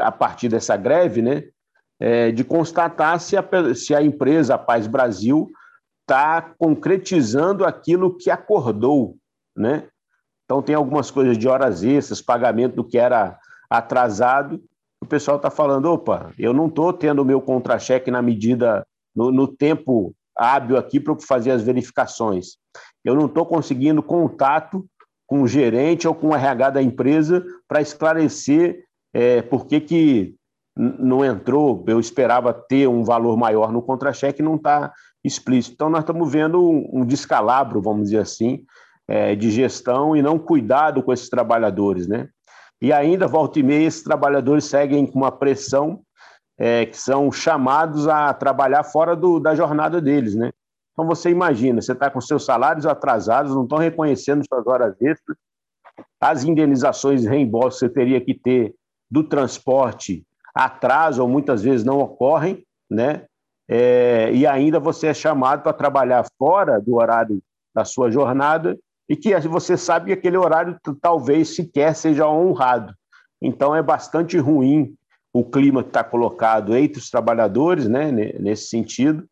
a 0.01 0.13
partir 0.13 0.49
dessa 0.49 0.77
greve, 0.77 1.23
né, 1.23 1.45
é, 2.01 2.31
de 2.31 2.45
constatar 2.45 3.19
se 3.21 3.37
a, 3.37 3.45
se 3.75 3.95
a 3.95 4.03
empresa 4.03 4.55
a 4.55 4.59
Paz 4.59 4.87
Brasil 4.87 5.51
está 6.03 6.41
concretizando 6.59 7.65
aquilo 7.65 8.17
que 8.17 8.31
acordou, 8.31 9.17
né? 9.57 9.89
Então 10.45 10.63
tem 10.63 10.75
algumas 10.75 11.11
coisas 11.11 11.37
de 11.37 11.49
horas 11.49 11.83
extras, 11.83 12.23
pagamento 12.23 12.77
do 12.77 12.85
que 12.85 12.99
era 12.99 13.37
atrasado, 13.69 14.63
o 15.03 15.07
pessoal 15.07 15.37
está 15.37 15.51
falando, 15.51 15.87
opa, 15.87 16.33
eu 16.39 16.53
não 16.53 16.67
estou 16.67 16.93
tendo 16.93 17.23
o 17.23 17.25
meu 17.25 17.41
contra-cheque 17.41 18.11
na 18.11 18.23
medida, 18.23 18.87
no, 19.15 19.31
no 19.31 19.49
tempo 19.49 20.15
hábil 20.37 20.77
aqui 20.77 21.01
para 21.01 21.17
fazer 21.21 21.51
as 21.51 21.63
verificações. 21.63 22.57
Eu 23.05 23.15
não 23.15 23.27
estou 23.27 23.45
conseguindo 23.47 24.03
contato 24.03 24.87
com 25.27 25.43
o 25.43 25.49
gerente 25.49 26.07
ou 26.07 26.15
com 26.15 26.29
o 26.29 26.35
RH 26.35 26.71
da 26.71 26.83
empresa 26.83 27.45
para 27.67 27.81
esclarecer 27.81 28.85
é, 29.13 29.43
por 29.43 29.67
que, 29.67 29.81
que 29.81 30.35
não 30.77 31.25
entrou, 31.25 31.83
eu 31.87 31.99
esperava 31.99 32.53
ter 32.53 32.87
um 32.87 33.03
valor 33.03 33.37
maior 33.37 33.73
no 33.73 33.81
contra-cheque, 33.81 34.43
não 34.43 34.57
está 34.57 34.93
explícito. 35.25 35.75
Então, 35.75 35.89
nós 35.89 36.01
estamos 36.01 36.31
vendo 36.31 36.63
um, 36.93 37.05
descalabro, 37.05 37.81
vamos 37.81 38.05
dizer 38.05 38.19
assim, 38.19 38.65
é, 39.09 39.35
de 39.35 39.51
gestão 39.51 40.15
e 40.15 40.21
não 40.21 40.39
cuidado 40.39 41.03
com 41.03 41.13
esses 41.13 41.31
trabalhadores, 41.31 42.07
né? 42.07 42.29
E 42.81 42.93
ainda, 42.93 43.27
volta 43.27 43.59
e 43.59 43.63
meia, 43.63 43.87
esses 43.87 44.03
trabalhadores 44.03 44.67
seguem 44.67 45.07
com 45.07 45.19
uma 45.19 45.33
pressão 45.33 46.03
é, 46.59 46.85
que 46.85 46.97
são 46.97 47.33
chamados 47.33 48.07
a 48.07 48.35
trabalhar 48.35 48.85
fora 48.85 49.17
do, 49.17 49.41
da 49.41 49.55
jornada 49.55 50.01
deles, 50.01 50.35
né? 50.35 50.53
Então, 50.93 51.07
você 51.07 51.31
imagina, 51.31 51.81
você 51.81 51.93
está 51.93 52.11
com 52.11 52.21
seus 52.21 52.45
salários 52.45 52.87
atrasados, 52.87 53.55
não 53.55 53.65
estão 53.65 53.79
reconhecendo 53.79 54.45
suas 54.47 54.67
horas 54.67 54.95
extras, 55.01 55.39
as 56.21 56.45
indenizações 56.45 57.25
e 57.25 57.29
reembolsos 57.29 57.81
que 57.81 57.87
você 57.87 57.89
teria 57.89 58.21
que 58.21 58.35
ter 58.35 58.75
do 59.11 59.25
transporte 59.25 60.27
atrasam 60.57 61.29
muitas 61.29 61.63
vezes 61.63 61.85
não 61.85 61.99
ocorrem, 61.99 62.65
né? 62.91 63.25
É, 63.69 64.31
e 64.33 64.47
ainda 64.47 64.81
você 64.81 65.09
é 65.09 65.15
chamado 65.15 65.63
para 65.63 65.73
trabalhar 65.75 66.25
fora 66.39 66.81
do 66.81 66.95
horário 66.95 67.43
da 67.75 67.85
sua 67.85 68.11
jornada 68.11 68.79
e 69.07 69.15
que 69.15 69.39
você 69.41 69.77
sabe 69.77 70.07
que 70.07 70.13
aquele 70.13 70.39
horário 70.39 70.79
talvez 71.01 71.55
sequer 71.55 71.95
seja 71.95 72.27
honrado. 72.27 72.95
Então 73.43 73.77
é 73.77 73.83
bastante 73.83 74.39
ruim 74.39 74.95
o 75.31 75.45
clima 75.45 75.83
que 75.83 75.91
está 75.91 76.03
colocado 76.03 76.75
entre 76.75 76.99
os 76.99 77.11
trabalhadores, 77.11 77.87
né, 77.87 78.11
nesse 78.11 78.69
sentido, 78.69 79.27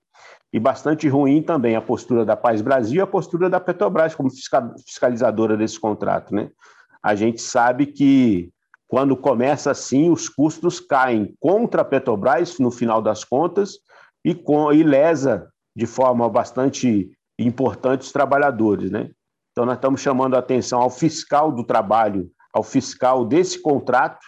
e 0.53 0.61
bastante 0.61 1.09
ruim 1.09 1.43
também 1.43 1.75
a 1.75 1.81
postura 1.81 2.23
da 2.23 2.37
Paz 2.37 2.61
Brasil 2.61 2.99
e 2.99 3.01
a 3.01 3.07
postura 3.07 3.49
da 3.49 3.59
Petrobras 3.59 4.15
como 4.15 4.29
fiscalizadora 4.31 5.57
desse 5.57 5.81
contrato. 5.81 6.35
Né? 6.35 6.51
A 7.03 7.15
gente 7.15 7.41
sabe 7.41 7.87
que 7.87 8.51
quando 8.89 9.17
começa 9.17 9.71
assim, 9.71 10.11
os 10.11 10.29
custos 10.29 10.79
caem 10.79 11.35
contra 11.41 11.83
a 11.83 11.85
Petrobras, 11.85 12.59
no 12.59 12.71
final 12.71 13.01
das 13.01 13.25
contas, 13.25 13.79
e, 14.25 14.35
com, 14.35 14.73
e 14.73 14.83
lesa 14.83 15.49
de 15.77 15.87
forma 15.87 16.29
bastante 16.29 17.11
importante 17.39 18.03
os 18.03 18.13
trabalhadores. 18.13 18.91
Né? 18.91 19.11
Então, 19.53 19.65
nós 19.65 19.77
estamos 19.77 20.01
chamando 20.01 20.35
a 20.35 20.39
atenção 20.39 20.81
ao 20.81 20.91
fiscal 20.91 21.51
do 21.51 21.65
trabalho, 21.65 22.31
ao 22.53 22.63
fiscal 22.63 23.25
desse 23.25 23.61
contrato, 23.61 24.25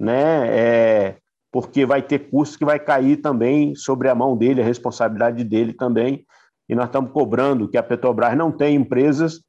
né? 0.00 0.48
É, 0.48 1.18
porque 1.52 1.86
vai 1.86 2.02
ter 2.02 2.30
custos 2.30 2.56
que 2.56 2.64
vai 2.64 2.78
cair 2.78 3.16
também 3.18 3.74
sobre 3.74 4.08
a 4.08 4.14
mão 4.14 4.36
dele, 4.36 4.60
a 4.60 4.64
responsabilidade 4.64 5.42
dele 5.42 5.72
também. 5.72 6.26
E 6.68 6.74
nós 6.74 6.86
estamos 6.86 7.12
cobrando 7.12 7.68
que 7.68 7.78
a 7.78 7.82
Petrobras 7.82 8.36
não 8.36 8.52
tem 8.52 8.76
empresas 8.76 9.40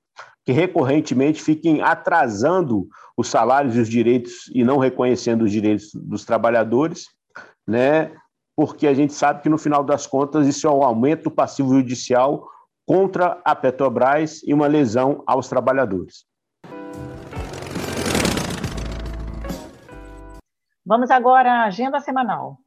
que 0.45 0.51
recorrentemente 0.51 1.41
fiquem 1.41 1.81
atrasando 1.81 2.87
os 3.17 3.27
salários 3.27 3.75
e 3.75 3.79
os 3.79 3.89
direitos 3.89 4.49
e 4.53 4.63
não 4.63 4.77
reconhecendo 4.77 5.43
os 5.43 5.51
direitos 5.51 5.91
dos 5.93 6.23
trabalhadores, 6.23 7.07
né? 7.67 8.11
Porque 8.55 8.87
a 8.87 8.93
gente 8.93 9.13
sabe 9.13 9.41
que 9.41 9.49
no 9.49 9.57
final 9.57 9.83
das 9.83 10.07
contas 10.07 10.47
isso 10.47 10.67
é 10.67 10.71
um 10.71 10.83
aumento 10.83 11.23
do 11.23 11.31
passivo 11.31 11.75
judicial 11.75 12.47
contra 12.85 13.41
a 13.43 13.53
Petrobras 13.53 14.41
e 14.43 14.53
uma 14.53 14.67
lesão 14.67 15.21
aos 15.27 15.49
trabalhadores. 15.49 16.25
Vamos 20.85 21.11
agora 21.11 21.51
à 21.51 21.63
agenda 21.65 21.99
semanal. 21.99 22.57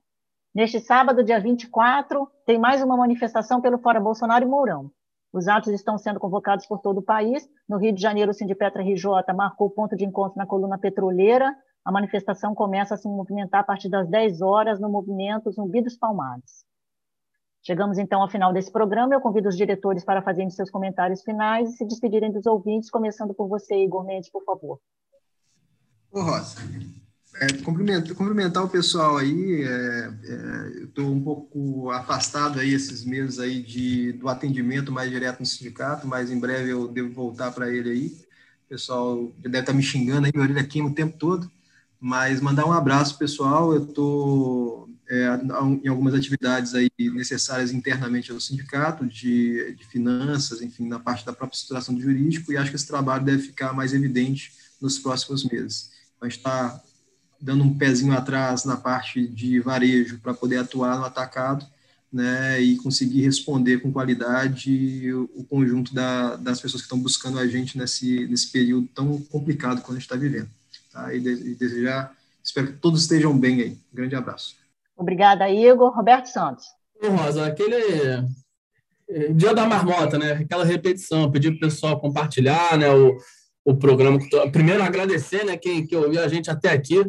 Neste 0.54 0.78
sábado, 0.80 1.24
dia 1.24 1.40
24, 1.40 2.28
tem 2.44 2.58
mais 2.58 2.82
uma 2.82 2.96
manifestação 2.96 3.62
pelo 3.62 3.78
Fora 3.78 3.98
Bolsonaro 3.98 4.44
e 4.44 4.48
Mourão. 4.48 4.90
Os 5.32 5.46
atos 5.46 5.72
estão 5.72 5.96
sendo 5.96 6.18
convocados 6.18 6.66
por 6.66 6.80
todo 6.80 6.98
o 6.98 7.02
país. 7.02 7.48
No 7.68 7.78
Rio 7.78 7.94
de 7.94 8.02
Janeiro, 8.02 8.32
o 8.32 8.34
Sindipetra 8.34 8.82
RJ 8.82 9.04
marcou 9.34 9.68
o 9.68 9.70
ponto 9.70 9.96
de 9.96 10.04
encontro 10.04 10.36
na 10.36 10.46
coluna 10.46 10.76
petroleira. 10.76 11.54
A 11.84 11.92
manifestação 11.92 12.54
começa 12.54 12.94
a 12.94 12.98
se 12.98 13.08
movimentar 13.08 13.60
a 13.60 13.64
partir 13.64 13.88
das 13.88 14.08
10 14.08 14.42
horas 14.42 14.80
no 14.80 14.88
movimento 14.88 15.50
Zumbi 15.52 15.82
dos 15.82 15.96
Palmares. 15.96 16.64
Chegamos 17.62 17.98
então 17.98 18.22
ao 18.22 18.28
final 18.28 18.52
desse 18.52 18.72
programa. 18.72 19.14
Eu 19.14 19.20
convido 19.20 19.48
os 19.48 19.56
diretores 19.56 20.04
para 20.04 20.22
fazerem 20.22 20.50
seus 20.50 20.70
comentários 20.70 21.22
finais 21.22 21.70
e 21.70 21.76
se 21.76 21.86
despedirem 21.86 22.32
dos 22.32 22.46
ouvintes, 22.46 22.90
começando 22.90 23.34
por 23.34 23.48
você, 23.48 23.76
Igor 23.76 24.04
Mendes, 24.04 24.30
por 24.30 24.42
favor. 24.44 24.80
Ô, 26.10 26.22
Rosa, 26.22 26.60
é, 27.40 27.46
cumprimentar, 27.64 28.14
cumprimentar 28.14 28.62
o 28.62 28.68
pessoal 28.68 29.16
aí. 29.16 29.62
É, 29.64 30.12
é, 30.24 30.82
estou 30.84 31.10
um 31.10 31.22
pouco 31.22 31.90
afastado 31.90 32.60
aí 32.60 32.74
esses 32.74 33.02
meses 33.02 33.38
aí 33.38 33.62
de, 33.62 34.12
do 34.12 34.28
atendimento 34.28 34.92
mais 34.92 35.10
direto 35.10 35.40
no 35.40 35.46
sindicato, 35.46 36.06
mas 36.06 36.30
em 36.30 36.38
breve 36.38 36.70
eu 36.70 36.86
devo 36.86 37.14
voltar 37.14 37.50
para 37.50 37.70
ele 37.70 37.90
aí. 37.90 38.06
O 38.66 38.68
pessoal 38.68 39.32
já 39.42 39.50
deve 39.50 39.60
estar 39.60 39.72
tá 39.72 39.76
me 39.76 39.82
xingando 39.82 40.26
aí, 40.26 40.32
minha 40.34 40.44
orelha 40.44 40.62
queima 40.64 40.90
o 40.90 40.94
tempo 40.94 41.16
todo. 41.16 41.50
Mas 41.98 42.40
mandar 42.40 42.66
um 42.66 42.72
abraço, 42.72 43.18
pessoal. 43.18 43.72
Eu 43.72 43.84
estou 43.84 44.88
é, 45.08 45.40
em 45.82 45.88
algumas 45.88 46.14
atividades 46.14 46.74
aí 46.74 46.90
necessárias 46.98 47.72
internamente 47.72 48.30
ao 48.30 48.38
sindicato, 48.38 49.06
de, 49.06 49.74
de, 49.74 49.86
finanças, 49.86 50.60
enfim, 50.60 50.86
na 50.86 51.00
parte 51.00 51.24
da 51.24 51.32
própria 51.32 51.56
estruturação 51.56 51.94
do 51.94 52.00
jurídico, 52.02 52.52
e 52.52 52.56
acho 52.56 52.70
que 52.70 52.76
esse 52.76 52.86
trabalho 52.86 53.24
deve 53.24 53.42
ficar 53.42 53.72
mais 53.72 53.92
evidente 53.94 54.52
nos 54.80 54.98
próximos 54.98 55.44
meses. 55.44 55.90
Então, 56.16 56.26
a 56.26 56.30
gente 56.30 56.38
está 56.38 56.80
dando 57.40 57.64
um 57.64 57.76
pezinho 57.76 58.12
atrás 58.12 58.64
na 58.64 58.76
parte 58.76 59.26
de 59.26 59.60
varejo 59.60 60.18
para 60.18 60.34
poder 60.34 60.58
atuar 60.58 60.98
no 60.98 61.04
atacado, 61.04 61.66
né, 62.12 62.60
e 62.60 62.76
conseguir 62.76 63.22
responder 63.22 63.78
com 63.78 63.92
qualidade 63.92 65.12
o, 65.12 65.44
conjunto 65.44 65.94
da, 65.94 66.34
das 66.36 66.60
pessoas 66.60 66.82
que 66.82 66.86
estão 66.86 66.98
buscando 66.98 67.38
a 67.38 67.46
gente 67.46 67.78
nesse, 67.78 68.26
nesse 68.26 68.50
período 68.50 68.88
tão 68.94 69.20
complicado 69.22 69.82
que 69.82 69.90
a 69.90 69.94
gente 69.94 70.02
está 70.02 70.16
vivendo. 70.16 70.48
Tá? 70.92 71.14
E, 71.14 71.20
de, 71.20 71.30
e 71.30 71.54
desejar, 71.54 72.12
espero 72.42 72.68
que 72.68 72.72
todos 72.74 73.02
estejam 73.02 73.38
bem 73.38 73.60
aí. 73.60 73.70
Um 73.92 73.96
grande 73.96 74.16
abraço. 74.16 74.56
Obrigada, 74.96 75.48
Igor. 75.48 75.94
Roberto 75.94 76.26
Santos. 76.26 76.64
Rosa, 77.02 77.46
aquele 77.46 77.76
eh, 79.08 79.32
dia 79.32 79.54
da 79.54 79.66
marmota, 79.66 80.18
né? 80.18 80.32
Aquela 80.32 80.64
repetição, 80.64 81.30
pedir 81.30 81.52
para 81.52 81.56
o 81.66 81.70
pessoal 81.70 82.00
compartilhar, 82.00 82.76
né? 82.76 82.90
O, 82.90 83.16
o 83.64 83.76
programa. 83.76 84.18
Primeiro, 84.52 84.82
agradecer, 84.82 85.44
né? 85.44 85.56
Quem 85.56 85.86
que 85.86 85.96
ouviu 85.96 86.22
a 86.22 86.28
gente 86.28 86.50
até 86.50 86.70
aqui. 86.70 87.02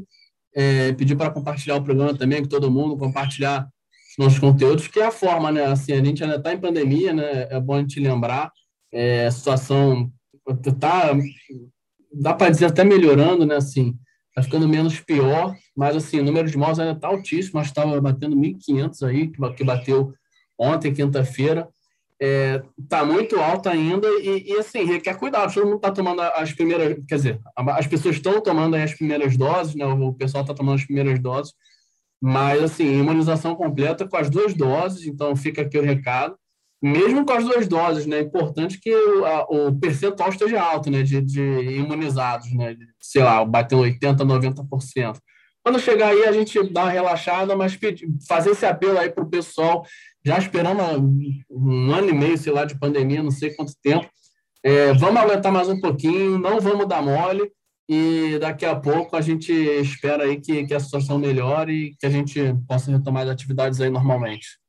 É, 0.53 0.91
pedir 0.93 1.15
para 1.15 1.31
compartilhar 1.31 1.77
o 1.77 1.83
programa 1.83 2.17
também, 2.17 2.41
que 2.41 2.49
todo 2.49 2.71
mundo 2.71 2.97
compartilhar 2.97 3.67
os 4.11 4.17
nossos 4.17 4.39
conteúdos, 4.39 4.87
que 4.87 4.99
é 4.99 5.05
a 5.05 5.11
forma, 5.11 5.51
né? 5.51 5.65
Assim, 5.65 5.93
a 5.93 6.03
gente 6.03 6.23
ainda 6.23 6.35
está 6.35 6.53
em 6.53 6.59
pandemia, 6.59 7.13
né? 7.13 7.47
É 7.49 7.59
bom 7.59 7.75
a 7.75 7.79
gente 7.79 7.99
lembrar. 7.99 8.51
É, 8.91 9.27
a 9.27 9.31
situação 9.31 10.11
tá, 10.79 11.13
dá 12.13 12.33
para 12.33 12.49
dizer 12.49 12.65
até 12.65 12.83
melhorando, 12.83 13.45
né? 13.45 13.55
Assim, 13.55 13.95
tá 14.35 14.43
ficando 14.43 14.67
menos 14.67 14.99
pior, 14.99 15.55
mas 15.75 15.95
assim, 15.95 16.19
o 16.19 16.23
número 16.23 16.49
de 16.49 16.57
mortes 16.57 16.79
ainda 16.79 16.93
está 16.93 17.07
altíssimo, 17.07 17.53
mas 17.55 17.67
estava 17.67 17.99
batendo 18.01 18.35
1.500 18.35 19.07
aí, 19.07 19.31
que 19.55 19.63
bateu 19.63 20.13
ontem, 20.57 20.93
quinta-feira. 20.93 21.67
É, 22.23 22.61
tá 22.87 23.03
muito 23.03 23.39
alto 23.39 23.67
ainda 23.67 24.07
e, 24.07 24.51
e, 24.51 24.57
assim, 24.59 24.83
requer 24.83 25.17
cuidado. 25.17 25.51
Todo 25.51 25.65
mundo 25.65 25.77
está 25.77 25.91
tomando 25.91 26.21
as 26.21 26.53
primeiras, 26.53 26.97
quer 27.07 27.15
dizer, 27.15 27.41
as 27.55 27.87
pessoas 27.87 28.17
estão 28.17 28.39
tomando 28.39 28.75
as 28.75 28.93
primeiras 28.93 29.35
doses, 29.35 29.73
né? 29.73 29.85
O 29.85 30.13
pessoal 30.13 30.43
está 30.43 30.53
tomando 30.53 30.75
as 30.75 30.85
primeiras 30.85 31.19
doses, 31.19 31.53
mas 32.21 32.61
assim, 32.61 32.99
imunização 32.99 33.55
completa 33.55 34.07
com 34.07 34.17
as 34.17 34.29
duas 34.29 34.53
doses, 34.53 35.07
então 35.07 35.35
fica 35.35 35.63
aqui 35.63 35.79
o 35.79 35.83
recado 35.83 36.37
mesmo 36.81 37.23
com 37.25 37.33
as 37.33 37.45
duas 37.45 37.67
doses, 37.67 38.07
né? 38.07 38.17
É 38.17 38.21
importante 38.21 38.79
que 38.79 38.93
o, 38.93 39.23
a, 39.23 39.43
o 39.43 39.79
percentual 39.79 40.29
esteja 40.29 40.59
alto, 40.59 40.89
né? 40.89 41.03
De, 41.03 41.21
de 41.21 41.41
imunizados, 41.41 42.51
né? 42.53 42.75
Sei 42.99 43.21
lá, 43.21 43.45
bater 43.45 43.75
80%, 43.75 44.17
90%. 44.17 45.17
Quando 45.63 45.79
chegar 45.79 46.07
aí, 46.07 46.25
a 46.25 46.31
gente 46.31 46.61
dá 46.73 46.83
uma 46.83 46.91
relaxada, 46.91 47.55
mas 47.55 47.75
pedir, 47.75 48.09
fazer 48.27 48.49
esse 48.49 48.65
apelo 48.65 48.97
aí 48.97 49.11
para 49.11 49.23
o 49.23 49.29
pessoal, 49.29 49.85
já 50.23 50.37
esperando 50.37 50.81
um 51.49 51.91
ano 51.91 52.09
e 52.09 52.13
meio, 52.13 52.37
sei 52.37 52.53
lá, 52.53 52.65
de 52.65 52.77
pandemia, 52.79 53.23
não 53.23 53.31
sei 53.31 53.53
quanto 53.55 53.73
tempo. 53.81 54.07
É, 54.63 54.93
vamos 54.93 55.19
aguentar 55.19 55.51
mais 55.51 55.67
um 55.67 55.79
pouquinho, 55.79 56.37
não 56.37 56.59
vamos 56.59 56.87
dar 56.87 57.01
mole, 57.01 57.51
e 57.89 58.37
daqui 58.39 58.65
a 58.65 58.75
pouco 58.75 59.15
a 59.15 59.21
gente 59.21 59.51
espera 59.51 60.23
aí 60.23 60.39
que, 60.39 60.65
que 60.65 60.73
a 60.73 60.79
situação 60.79 61.17
melhore 61.17 61.73
e 61.73 61.95
que 61.97 62.05
a 62.05 62.09
gente 62.09 62.39
possa 62.67 62.91
retomar 62.91 63.23
as 63.23 63.29
atividades 63.29 63.81
aí 63.81 63.89
normalmente. 63.89 64.59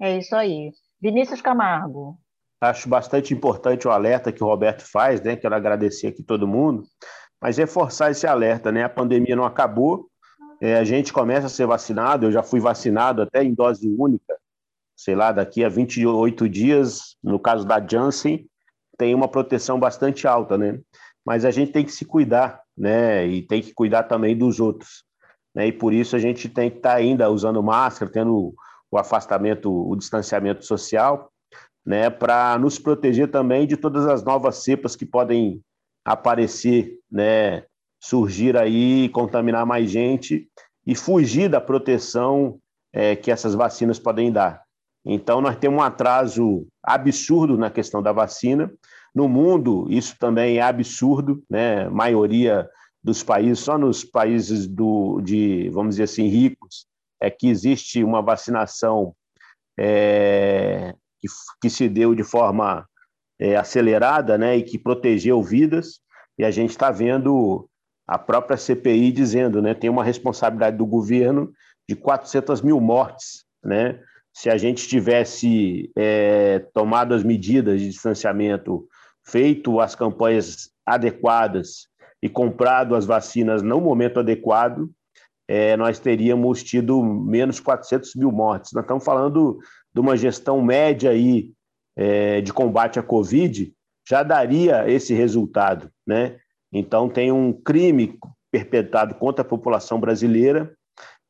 É 0.00 0.18
isso 0.18 0.34
aí. 0.34 0.70
Vinícius 1.00 1.40
Camargo. 1.40 2.18
Acho 2.60 2.88
bastante 2.88 3.32
importante 3.32 3.88
o 3.88 3.90
alerta 3.90 4.32
que 4.32 4.42
o 4.42 4.46
Roberto 4.46 4.82
faz, 4.82 5.20
né? 5.20 5.36
Quero 5.36 5.54
agradecer 5.54 6.08
aqui 6.08 6.22
todo 6.22 6.46
mundo, 6.46 6.84
mas 7.40 7.56
reforçar 7.56 8.10
esse 8.10 8.26
alerta, 8.26 8.70
né? 8.70 8.84
A 8.84 8.88
pandemia 8.88 9.34
não 9.34 9.44
acabou, 9.44 10.08
é, 10.60 10.76
a 10.76 10.84
gente 10.84 11.12
começa 11.12 11.46
a 11.46 11.50
ser 11.50 11.66
vacinado, 11.66 12.26
eu 12.26 12.32
já 12.32 12.42
fui 12.42 12.60
vacinado 12.60 13.22
até 13.22 13.42
em 13.42 13.54
dose 13.54 13.88
única, 13.98 14.36
sei 15.02 15.14
lá, 15.14 15.32
daqui 15.32 15.64
a 15.64 15.68
28 15.68 16.48
dias, 16.48 17.16
no 17.22 17.38
caso 17.38 17.66
da 17.66 17.84
Janssen, 17.84 18.46
tem 18.96 19.14
uma 19.14 19.28
proteção 19.28 19.78
bastante 19.78 20.26
alta, 20.26 20.56
né? 20.56 20.78
Mas 21.24 21.44
a 21.44 21.50
gente 21.50 21.72
tem 21.72 21.84
que 21.84 21.92
se 21.92 22.04
cuidar, 22.04 22.60
né? 22.76 23.26
E 23.26 23.42
tem 23.42 23.60
que 23.60 23.74
cuidar 23.74 24.04
também 24.04 24.36
dos 24.36 24.60
outros. 24.60 25.04
Né? 25.54 25.68
E 25.68 25.72
por 25.72 25.92
isso 25.92 26.16
a 26.16 26.18
gente 26.18 26.48
tem 26.48 26.70
que 26.70 26.78
estar 26.78 26.90
tá 26.90 26.96
ainda 26.96 27.30
usando 27.30 27.62
máscara, 27.62 28.10
tendo 28.10 28.54
o 28.90 28.98
afastamento, 28.98 29.70
o 29.70 29.96
distanciamento 29.96 30.64
social, 30.64 31.30
né, 31.84 32.10
para 32.10 32.56
nos 32.58 32.78
proteger 32.78 33.30
também 33.30 33.66
de 33.66 33.76
todas 33.76 34.06
as 34.06 34.22
novas 34.22 34.62
cepas 34.62 34.94
que 34.94 35.06
podem 35.06 35.60
aparecer, 36.04 36.98
né, 37.10 37.64
surgir 38.00 38.56
aí, 38.56 39.08
contaminar 39.08 39.64
mais 39.64 39.90
gente 39.90 40.48
e 40.86 40.94
fugir 40.94 41.48
da 41.48 41.60
proteção 41.60 42.58
é, 42.92 43.16
que 43.16 43.30
essas 43.30 43.54
vacinas 43.54 43.98
podem 43.98 44.30
dar. 44.30 44.61
Então, 45.04 45.40
nós 45.40 45.56
temos 45.56 45.78
um 45.78 45.82
atraso 45.82 46.66
absurdo 46.82 47.58
na 47.58 47.70
questão 47.70 48.02
da 48.02 48.12
vacina. 48.12 48.72
No 49.14 49.28
mundo, 49.28 49.86
isso 49.90 50.16
também 50.18 50.58
é 50.58 50.62
absurdo, 50.62 51.42
né? 51.50 51.86
A 51.86 51.90
maioria 51.90 52.68
dos 53.02 53.22
países, 53.22 53.58
só 53.58 53.76
nos 53.76 54.04
países 54.04 54.66
do, 54.66 55.20
de, 55.20 55.68
vamos 55.70 55.96
dizer 55.96 56.04
assim, 56.04 56.28
ricos, 56.28 56.86
é 57.20 57.30
que 57.30 57.48
existe 57.48 58.02
uma 58.04 58.22
vacinação 58.22 59.14
é, 59.78 60.94
que, 61.18 61.28
que, 61.60 61.70
se 61.70 61.88
deu 61.88 62.14
de 62.14 62.22
forma 62.22 62.86
é, 63.40 63.56
acelerada 63.56 64.38
né, 64.38 64.56
e 64.56 64.62
que 64.62 64.78
protegeu 64.78 65.42
vidas, 65.42 66.00
e 66.38 66.44
a 66.44 66.50
gente 66.50 66.70
está 66.70 66.90
vendo 66.90 67.68
a 68.06 68.18
própria 68.18 68.56
CPI 68.56 69.12
dizendo 69.12 69.60
né, 69.60 69.74
tem 69.74 69.90
uma 69.90 70.04
responsabilidade 70.04 70.76
do 70.76 70.86
governo 70.86 71.52
de 71.88 71.96
400 71.96 72.60
mil 72.60 72.80
mortes. 72.80 73.44
Né? 73.64 74.00
Se 74.34 74.48
a 74.48 74.56
gente 74.56 74.88
tivesse 74.88 75.90
é, 75.96 76.60
tomado 76.72 77.14
as 77.14 77.22
medidas 77.22 77.80
de 77.80 77.88
distanciamento, 77.88 78.86
feito 79.24 79.80
as 79.80 79.94
campanhas 79.94 80.70
adequadas 80.86 81.86
e 82.22 82.28
comprado 82.28 82.94
as 82.94 83.04
vacinas 83.04 83.62
no 83.62 83.80
momento 83.80 84.20
adequado, 84.20 84.90
é, 85.48 85.76
nós 85.76 85.98
teríamos 85.98 86.62
tido 86.62 87.02
menos 87.02 87.60
400 87.60 88.14
mil 88.14 88.32
mortes. 88.32 88.72
Nós 88.72 88.84
estamos 88.84 89.04
falando 89.04 89.58
de 89.92 90.00
uma 90.00 90.16
gestão 90.16 90.62
média 90.62 91.10
aí, 91.10 91.50
é, 91.96 92.40
de 92.40 92.52
combate 92.52 92.98
à 92.98 93.02
Covid, 93.02 93.72
já 94.08 94.22
daria 94.22 94.88
esse 94.88 95.12
resultado. 95.12 95.90
Né? 96.06 96.38
Então, 96.72 97.08
tem 97.08 97.30
um 97.30 97.52
crime 97.52 98.18
perpetrado 98.50 99.14
contra 99.14 99.42
a 99.42 99.48
população 99.48 100.00
brasileira 100.00 100.72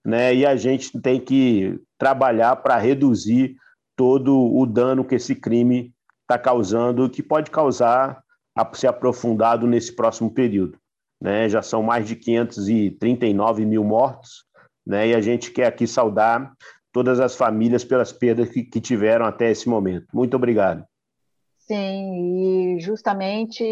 né? 0.05 0.35
e 0.35 0.47
a 0.47 0.57
gente 0.57 1.01
tem 1.01 1.21
que 1.21 1.81
trabalhar 2.03 2.57
para 2.57 2.79
reduzir 2.79 3.57
todo 3.97 4.37
o 4.55 4.67
dano 4.67 5.05
que 5.05 5.15
esse 5.15 5.35
crime 5.35 5.93
está 6.23 6.39
causando, 6.39 7.09
que 7.09 7.23
pode 7.23 7.51
causar 7.51 8.23
a 8.57 8.69
ser 8.75 8.89
aprofundado 8.89 9.67
nesse 9.67 9.95
próximo 9.95 10.31
período 10.31 10.79
né? 11.23 11.49
Já 11.49 11.63
são 11.63 11.83
mais 11.85 12.07
de 12.07 12.17
539 12.17 13.65
mil 13.65 13.85
mortos, 13.85 14.45
né? 14.85 15.09
E 15.09 15.15
a 15.15 15.21
gente 15.21 15.53
quer 15.53 15.67
aqui 15.67 15.87
saudar 15.87 16.53
todas 16.93 17.21
as 17.21 17.37
famílias 17.37 17.85
pelas 17.85 18.13
perdas 18.13 18.51
que, 18.51 18.65
que 18.65 18.81
tiveram 18.81 19.25
até 19.25 19.49
esse 19.49 19.69
momento. 19.69 20.09
Muito 20.13 20.35
obrigado. 20.35 20.85
Sim, 21.61 22.75
e 22.75 22.81
justamente 22.81 23.65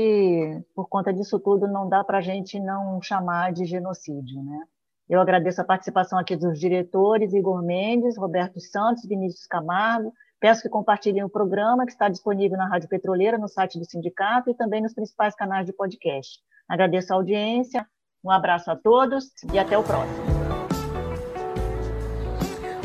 por 0.76 0.88
conta 0.88 1.12
disso 1.12 1.40
tudo 1.40 1.66
não 1.66 1.88
dá 1.88 2.04
para 2.04 2.18
a 2.18 2.22
gente 2.22 2.60
não 2.60 3.02
chamar 3.02 3.52
de 3.52 3.64
genocídio, 3.64 4.40
né? 4.44 4.62
Eu 5.10 5.20
agradeço 5.20 5.60
a 5.60 5.64
participação 5.64 6.16
aqui 6.20 6.36
dos 6.36 6.56
diretores 6.56 7.34
Igor 7.34 7.60
Mendes, 7.64 8.16
Roberto 8.16 8.60
Santos, 8.60 9.04
Vinícius 9.04 9.44
Camargo. 9.44 10.14
Peço 10.38 10.62
que 10.62 10.68
compartilhem 10.68 11.24
o 11.24 11.28
programa 11.28 11.84
que 11.84 11.90
está 11.90 12.08
disponível 12.08 12.56
na 12.56 12.68
Rádio 12.68 12.88
Petroleira, 12.88 13.36
no 13.36 13.48
site 13.48 13.76
do 13.76 13.84
sindicato 13.84 14.50
e 14.50 14.54
também 14.54 14.80
nos 14.80 14.94
principais 14.94 15.34
canais 15.34 15.66
de 15.66 15.72
podcast. 15.72 16.38
Agradeço 16.68 17.12
a 17.12 17.16
audiência, 17.16 17.84
um 18.24 18.30
abraço 18.30 18.70
a 18.70 18.76
todos 18.76 19.32
e 19.52 19.58
até 19.58 19.76
o 19.76 19.82
próximo. 19.82 20.30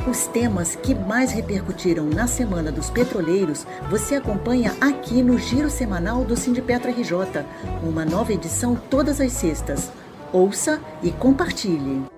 Os 0.10 0.26
temas 0.26 0.76
que 0.76 0.96
mais 0.96 1.32
repercutiram 1.32 2.06
na 2.06 2.26
Semana 2.26 2.72
dos 2.72 2.90
Petroleiros 2.90 3.66
você 3.88 4.16
acompanha 4.16 4.72
aqui 4.82 5.22
no 5.22 5.38
Giro 5.38 5.70
Semanal 5.70 6.26
do 6.26 6.36
Sindipetro 6.36 6.90
RJ, 6.90 7.46
uma 7.84 8.04
nova 8.04 8.34
edição 8.34 8.76
todas 8.76 9.22
as 9.22 9.32
sextas. 9.32 9.92
Ouça 10.34 10.82
e 11.04 11.12
compartilhe. 11.12 12.15